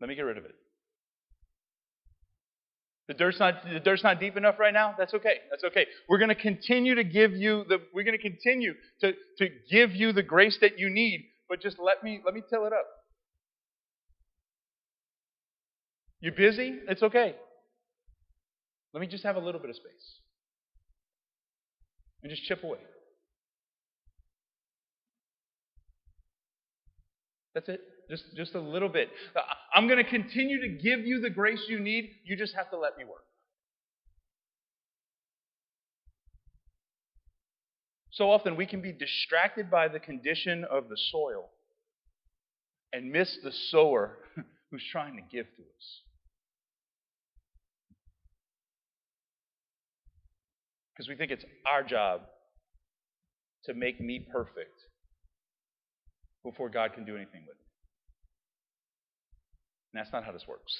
Let 0.00 0.08
me 0.08 0.16
get 0.16 0.22
rid 0.22 0.38
of 0.38 0.44
it. 0.44 0.56
The 3.06 3.14
dirt's 3.14 3.38
not 3.38 3.62
the 3.64 3.78
dirt's 3.78 4.02
not 4.02 4.18
deep 4.18 4.36
enough 4.36 4.58
right 4.58 4.74
now. 4.74 4.96
That's 4.98 5.14
okay. 5.14 5.36
That's 5.52 5.62
okay. 5.62 5.86
We're 6.08 6.18
going 6.18 6.30
to 6.30 6.34
continue 6.34 6.96
to 6.96 7.04
give 7.04 7.32
you 7.32 7.62
the 7.68 7.78
we're 7.94 8.02
going 8.02 8.18
to 8.18 8.22
continue 8.22 8.74
to 9.00 9.12
to 9.38 9.48
give 9.70 9.92
you 9.92 10.12
the 10.12 10.24
grace 10.24 10.58
that 10.60 10.80
you 10.80 10.90
need, 10.90 11.26
but 11.48 11.62
just 11.62 11.78
let 11.78 12.02
me 12.02 12.20
let 12.24 12.34
me 12.34 12.42
till 12.50 12.66
it 12.66 12.72
up. 12.72 12.86
You 16.20 16.32
busy? 16.32 16.80
It's 16.88 17.04
okay. 17.04 17.36
Let 18.92 19.00
me 19.00 19.06
just 19.06 19.22
have 19.22 19.36
a 19.36 19.40
little 19.40 19.60
bit 19.60 19.70
of 19.70 19.76
space. 19.76 20.18
And 22.22 22.30
just 22.30 22.42
chip 22.44 22.64
away. 22.64 22.78
That's 27.54 27.68
it. 27.68 27.80
Just, 28.08 28.24
just 28.36 28.54
a 28.54 28.60
little 28.60 28.88
bit. 28.88 29.10
Uh, 29.34 29.40
I'm 29.74 29.86
going 29.86 30.02
to 30.02 30.08
continue 30.08 30.60
to 30.62 30.68
give 30.68 31.00
you 31.00 31.20
the 31.20 31.30
grace 31.30 31.64
you 31.68 31.78
need. 31.78 32.10
You 32.24 32.36
just 32.36 32.54
have 32.54 32.70
to 32.70 32.78
let 32.78 32.96
me 32.96 33.04
work. 33.04 33.24
So 38.10 38.30
often 38.30 38.56
we 38.56 38.66
can 38.66 38.80
be 38.80 38.92
distracted 38.92 39.70
by 39.70 39.88
the 39.88 40.00
condition 40.00 40.64
of 40.64 40.88
the 40.88 40.96
soil 41.12 41.50
and 42.92 43.12
miss 43.12 43.38
the 43.44 43.52
sower 43.70 44.18
who's 44.70 44.84
trying 44.90 45.14
to 45.16 45.22
give 45.22 45.46
to 45.56 45.62
us. 45.62 46.07
Because 50.98 51.08
we 51.08 51.14
think 51.14 51.30
it's 51.30 51.44
our 51.64 51.84
job 51.84 52.22
to 53.66 53.74
make 53.74 54.00
me 54.00 54.26
perfect 54.32 54.80
before 56.44 56.68
God 56.68 56.92
can 56.92 57.04
do 57.04 57.14
anything 57.14 57.42
with 57.46 57.56
me. 57.56 57.66
And 59.92 60.00
that's 60.00 60.12
not 60.12 60.24
how 60.24 60.32
this 60.32 60.44
works. 60.48 60.72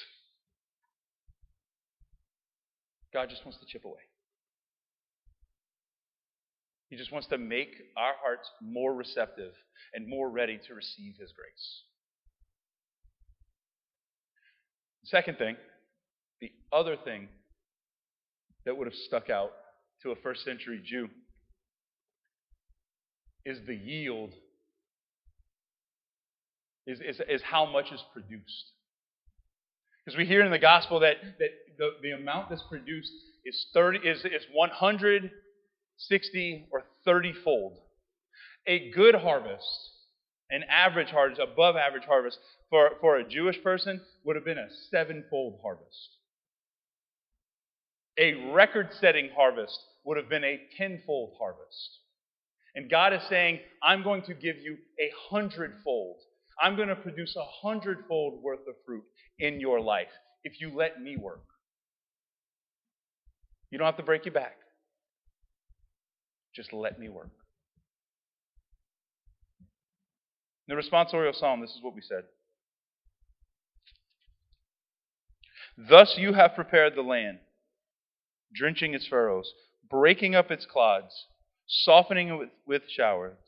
God 3.14 3.30
just 3.30 3.44
wants 3.44 3.60
to 3.60 3.66
chip 3.66 3.84
away. 3.84 4.00
He 6.88 6.96
just 6.96 7.12
wants 7.12 7.28
to 7.28 7.38
make 7.38 7.70
our 7.96 8.14
hearts 8.20 8.50
more 8.60 8.92
receptive 8.92 9.52
and 9.94 10.08
more 10.08 10.28
ready 10.28 10.58
to 10.66 10.74
receive 10.74 11.14
His 11.20 11.30
grace. 11.30 11.82
Second 15.04 15.38
thing, 15.38 15.56
the 16.40 16.50
other 16.72 16.96
thing 16.96 17.28
that 18.64 18.76
would 18.76 18.88
have 18.88 18.94
stuck 18.94 19.30
out 19.30 19.52
to 20.02 20.10
a 20.10 20.16
first 20.16 20.44
century 20.44 20.82
Jew 20.84 21.08
is 23.44 23.58
the 23.66 23.74
yield, 23.74 24.32
is, 26.86 27.00
is, 27.00 27.20
is 27.28 27.42
how 27.42 27.66
much 27.66 27.92
is 27.92 28.00
produced. 28.12 28.72
Because 30.04 30.18
we 30.18 30.26
hear 30.26 30.44
in 30.44 30.50
the 30.50 30.58
gospel 30.58 31.00
that, 31.00 31.16
that 31.38 31.50
the, 31.78 31.90
the 32.02 32.10
amount 32.12 32.50
that's 32.50 32.62
produced 32.68 33.12
is 33.44 33.66
30 33.74 33.98
is, 34.06 34.24
is 34.24 34.44
160 34.52 36.68
or 36.70 36.84
30 37.04 37.32
fold. 37.44 37.78
A 38.66 38.90
good 38.90 39.14
harvest, 39.14 39.90
an 40.50 40.62
average 40.68 41.08
harvest, 41.08 41.40
above 41.40 41.76
average 41.76 42.04
harvest 42.04 42.38
for, 42.70 42.90
for 43.00 43.16
a 43.16 43.28
Jewish 43.28 43.62
person 43.62 44.00
would 44.24 44.36
have 44.36 44.44
been 44.44 44.58
a 44.58 44.68
sevenfold 44.90 45.60
harvest. 45.62 46.17
A 48.18 48.34
record 48.52 48.88
setting 49.00 49.30
harvest 49.36 49.78
would 50.04 50.16
have 50.16 50.28
been 50.28 50.44
a 50.44 50.60
tenfold 50.76 51.34
harvest. 51.38 51.98
And 52.74 52.90
God 52.90 53.12
is 53.12 53.22
saying, 53.28 53.60
I'm 53.82 54.02
going 54.02 54.22
to 54.22 54.34
give 54.34 54.56
you 54.58 54.76
a 55.00 55.10
hundredfold. 55.30 56.16
I'm 56.60 56.76
going 56.76 56.88
to 56.88 56.96
produce 56.96 57.36
a 57.36 57.44
hundredfold 57.66 58.42
worth 58.42 58.60
of 58.68 58.74
fruit 58.84 59.04
in 59.38 59.60
your 59.60 59.80
life 59.80 60.08
if 60.44 60.60
you 60.60 60.74
let 60.74 61.00
me 61.00 61.16
work. 61.16 61.44
You 63.70 63.78
don't 63.78 63.86
have 63.86 63.96
to 63.96 64.02
break 64.02 64.24
your 64.24 64.34
back. 64.34 64.56
Just 66.54 66.72
let 66.72 66.98
me 66.98 67.08
work. 67.08 67.30
In 70.66 70.76
the 70.76 70.82
responsorial 70.82 71.34
psalm, 71.34 71.60
this 71.60 71.70
is 71.70 71.82
what 71.82 71.94
we 71.94 72.02
said. 72.02 72.24
Thus 75.88 76.16
you 76.18 76.32
have 76.32 76.54
prepared 76.54 76.94
the 76.96 77.02
land, 77.02 77.38
drenching 78.54 78.94
its 78.94 79.06
furrows, 79.06 79.52
breaking 79.90 80.34
up 80.34 80.50
its 80.50 80.66
clods, 80.66 81.26
softening 81.66 82.28
it 82.28 82.38
with, 82.38 82.48
with 82.66 82.82
showers, 82.88 83.38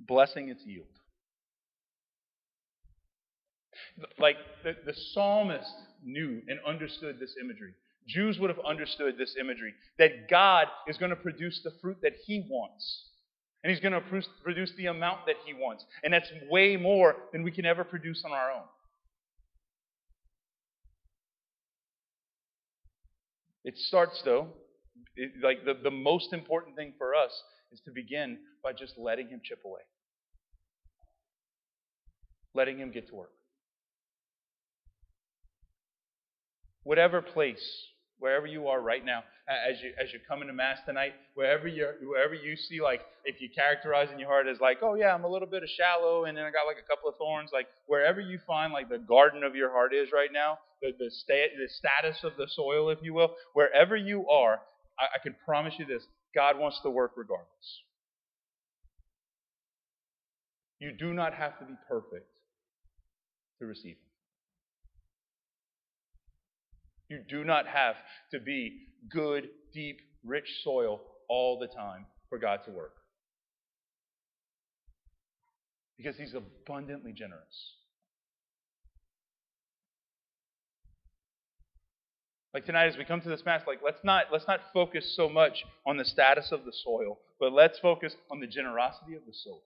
blessing 0.00 0.48
its 0.48 0.62
yield. 0.64 0.86
Like 4.18 4.36
the, 4.62 4.76
the 4.84 4.94
psalmist 5.12 5.70
knew 6.04 6.42
and 6.48 6.58
understood 6.66 7.18
this 7.18 7.34
imagery. 7.40 7.74
Jews 8.06 8.38
would 8.38 8.50
have 8.50 8.60
understood 8.64 9.18
this 9.18 9.34
imagery 9.38 9.74
that 9.98 10.28
God 10.30 10.68
is 10.86 10.96
going 10.96 11.10
to 11.10 11.16
produce 11.16 11.60
the 11.64 11.72
fruit 11.82 11.98
that 12.02 12.12
He 12.24 12.46
wants. 12.48 13.08
And 13.64 13.70
He's 13.70 13.80
going 13.80 13.94
to 13.94 14.22
produce 14.44 14.72
the 14.76 14.86
amount 14.86 15.26
that 15.26 15.36
He 15.44 15.54
wants. 15.54 15.84
And 16.04 16.12
that's 16.12 16.30
way 16.48 16.76
more 16.76 17.16
than 17.32 17.42
we 17.42 17.50
can 17.50 17.66
ever 17.66 17.82
produce 17.82 18.22
on 18.24 18.32
our 18.32 18.52
own. 18.52 18.62
It 23.66 23.76
starts, 23.76 24.22
though, 24.24 24.46
it, 25.16 25.32
like 25.42 25.64
the, 25.64 25.74
the 25.74 25.90
most 25.90 26.32
important 26.32 26.76
thing 26.76 26.92
for 26.96 27.16
us 27.16 27.32
is 27.72 27.80
to 27.84 27.90
begin 27.90 28.38
by 28.62 28.72
just 28.72 28.94
letting 28.96 29.28
Him 29.28 29.40
chip 29.42 29.58
away, 29.66 29.80
letting 32.54 32.78
Him 32.78 32.92
get 32.92 33.08
to 33.08 33.14
work. 33.16 33.32
Whatever 36.84 37.20
place, 37.20 37.88
wherever 38.20 38.46
you 38.46 38.68
are 38.68 38.80
right 38.80 39.04
now, 39.04 39.24
as 39.48 39.82
you 39.82 39.90
as 40.00 40.12
you 40.12 40.20
come 40.28 40.42
into 40.42 40.54
mass 40.54 40.78
tonight, 40.86 41.14
wherever 41.34 41.66
you 41.66 41.88
wherever 42.04 42.34
you 42.34 42.54
see 42.54 42.80
like 42.80 43.00
if 43.24 43.40
you 43.40 43.48
characterize 43.52 44.08
in 44.12 44.18
your 44.20 44.28
heart 44.28 44.46
as 44.46 44.60
like, 44.60 44.78
oh 44.82 44.94
yeah, 44.94 45.12
I'm 45.12 45.24
a 45.24 45.28
little 45.28 45.48
bit 45.48 45.64
of 45.64 45.68
shallow, 45.68 46.26
and 46.26 46.38
then 46.38 46.44
I 46.44 46.52
got 46.52 46.66
like 46.68 46.78
a 46.78 46.86
couple 46.88 47.08
of 47.08 47.16
thorns, 47.16 47.50
like 47.52 47.66
wherever 47.86 48.20
you 48.20 48.38
find 48.46 48.72
like 48.72 48.88
the 48.88 48.98
garden 48.98 49.42
of 49.42 49.56
your 49.56 49.72
heart 49.72 49.92
is 49.92 50.10
right 50.12 50.30
now, 50.32 50.58
the 50.82 50.92
the, 50.98 51.10
sta- 51.10 51.56
the 51.58 51.68
status 51.68 52.22
of 52.24 52.32
the 52.36 52.46
soil, 52.48 52.90
if 52.90 52.98
you 53.02 53.14
will, 53.14 53.34
wherever 53.54 53.96
you 53.96 54.28
are, 54.28 54.60
I, 54.98 55.16
I 55.16 55.22
can 55.22 55.34
promise 55.44 55.74
you 55.78 55.86
this: 55.86 56.04
God 56.34 56.58
wants 56.58 56.80
to 56.82 56.90
work 56.90 57.12
regardless. 57.16 57.82
You 60.78 60.92
do 60.92 61.14
not 61.14 61.34
have 61.34 61.58
to 61.58 61.64
be 61.64 61.74
perfect 61.88 62.28
to 63.58 63.66
receive 63.66 63.96
Him. 63.96 63.96
You 67.08 67.20
do 67.28 67.44
not 67.44 67.66
have 67.66 67.94
to 68.32 68.40
be 68.40 68.88
good, 69.10 69.48
deep, 69.72 70.00
rich 70.24 70.48
soil 70.62 71.00
all 71.28 71.58
the 71.58 71.68
time 71.68 72.06
for 72.28 72.38
God 72.38 72.60
to 72.66 72.72
work. 72.72 72.92
Because 75.96 76.16
He's 76.16 76.34
abundantly 76.34 77.12
generous. 77.12 77.76
Like 82.56 82.64
tonight, 82.64 82.86
as 82.86 82.96
we 82.96 83.04
come 83.04 83.20
to 83.20 83.28
this 83.28 83.42
mass, 83.44 83.60
like 83.66 83.80
let's 83.84 84.02
not 84.02 84.28
let's 84.32 84.46
not 84.48 84.60
focus 84.72 85.12
so 85.14 85.28
much 85.28 85.62
on 85.84 85.98
the 85.98 86.06
status 86.06 86.52
of 86.52 86.64
the 86.64 86.72
soil, 86.72 87.18
but 87.38 87.52
let's 87.52 87.78
focus 87.78 88.16
on 88.30 88.40
the 88.40 88.46
generosity 88.46 89.14
of 89.14 89.26
the 89.26 89.34
soul. 89.34 89.62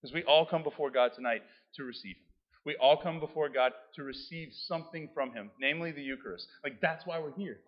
Because 0.00 0.14
we 0.14 0.22
all 0.22 0.46
come 0.46 0.62
before 0.62 0.92
God 0.92 1.10
tonight 1.16 1.42
to 1.74 1.82
receive 1.82 2.14
Him. 2.14 2.22
We 2.64 2.76
all 2.76 2.96
come 2.96 3.18
before 3.18 3.48
God 3.48 3.72
to 3.96 4.04
receive 4.04 4.50
something 4.68 5.08
from 5.12 5.32
Him, 5.32 5.50
namely 5.60 5.90
the 5.90 6.00
Eucharist. 6.00 6.46
Like 6.62 6.80
that's 6.80 7.04
why 7.04 7.18
we're 7.18 7.34
here. 7.34 7.58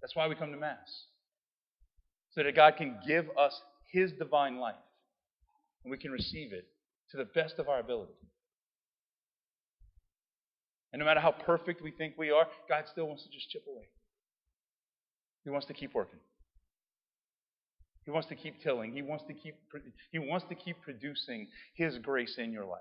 That's 0.00 0.16
why 0.16 0.28
we 0.28 0.34
come 0.34 0.52
to 0.52 0.56
Mass. 0.56 1.04
So 2.30 2.42
that 2.42 2.56
God 2.56 2.78
can 2.78 2.96
give 3.06 3.26
us 3.38 3.60
His 3.92 4.10
divine 4.12 4.56
life. 4.56 4.74
And 5.84 5.90
we 5.90 5.98
can 5.98 6.12
receive 6.12 6.54
it 6.54 6.64
to 7.10 7.18
the 7.18 7.26
best 7.26 7.58
of 7.58 7.68
our 7.68 7.80
ability. 7.80 8.14
And 10.92 11.00
no 11.00 11.06
matter 11.06 11.20
how 11.20 11.32
perfect 11.32 11.82
we 11.82 11.90
think 11.90 12.14
we 12.18 12.30
are, 12.30 12.46
God 12.68 12.84
still 12.90 13.06
wants 13.06 13.22
to 13.24 13.30
just 13.30 13.48
chip 13.48 13.64
away. 13.66 13.88
He 15.44 15.50
wants 15.50 15.66
to 15.66 15.72
keep 15.72 15.94
working. 15.94 16.20
He 18.04 18.10
wants 18.10 18.28
to 18.28 18.34
keep 18.34 18.60
tilling. 18.62 18.92
He 18.92 19.02
wants 19.02 19.24
to 19.28 19.32
keep 19.32 19.54
he 20.10 20.18
wants 20.18 20.46
to 20.48 20.54
keep 20.54 20.80
producing 20.82 21.48
his 21.74 21.98
grace 21.98 22.36
in 22.36 22.52
your 22.52 22.64
life. 22.64 22.80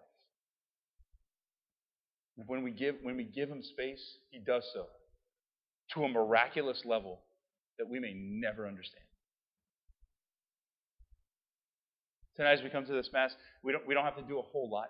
When 2.47 2.63
we 2.63 2.71
give 2.71 2.95
when 3.03 3.17
we 3.17 3.23
give 3.23 3.49
him 3.49 3.61
space, 3.61 4.01
he 4.31 4.39
does 4.39 4.67
so 4.73 4.87
to 5.93 6.03
a 6.03 6.09
miraculous 6.09 6.81
level 6.85 7.19
that 7.77 7.87
we 7.87 7.99
may 7.99 8.13
never 8.15 8.67
understand. 8.67 9.03
Tonight 12.35 12.53
as 12.53 12.63
we 12.63 12.69
come 12.69 12.85
to 12.85 12.93
this 12.93 13.09
mass, 13.13 13.31
we 13.63 13.71
don't 13.71 13.85
we 13.87 13.93
don't 13.93 14.05
have 14.05 14.15
to 14.15 14.23
do 14.23 14.39
a 14.39 14.41
whole 14.41 14.69
lot. 14.69 14.89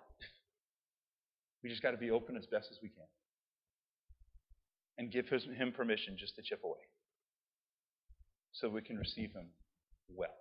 We 1.63 1.69
just 1.69 1.82
got 1.82 1.91
to 1.91 1.97
be 1.97 2.12
open 2.12 2.36
as 2.36 2.45
best 2.45 2.67
as 2.71 2.78
we 2.82 2.89
can. 2.89 3.06
And 4.97 5.12
give 5.12 5.28
him 5.28 5.71
permission 5.71 6.15
just 6.17 6.36
to 6.36 6.41
chip 6.43 6.62
away. 6.63 6.84
So 8.52 8.69
we 8.69 8.82
can 8.82 8.97
receive 8.97 9.32
him 9.34 9.47
well. 10.10 10.38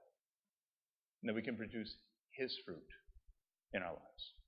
And 1.22 1.28
that 1.28 1.34
we 1.34 1.42
can 1.42 1.56
produce 1.56 1.94
his 2.32 2.56
fruit 2.64 2.88
in 3.72 3.82
our 3.82 3.92
lives. 3.92 4.39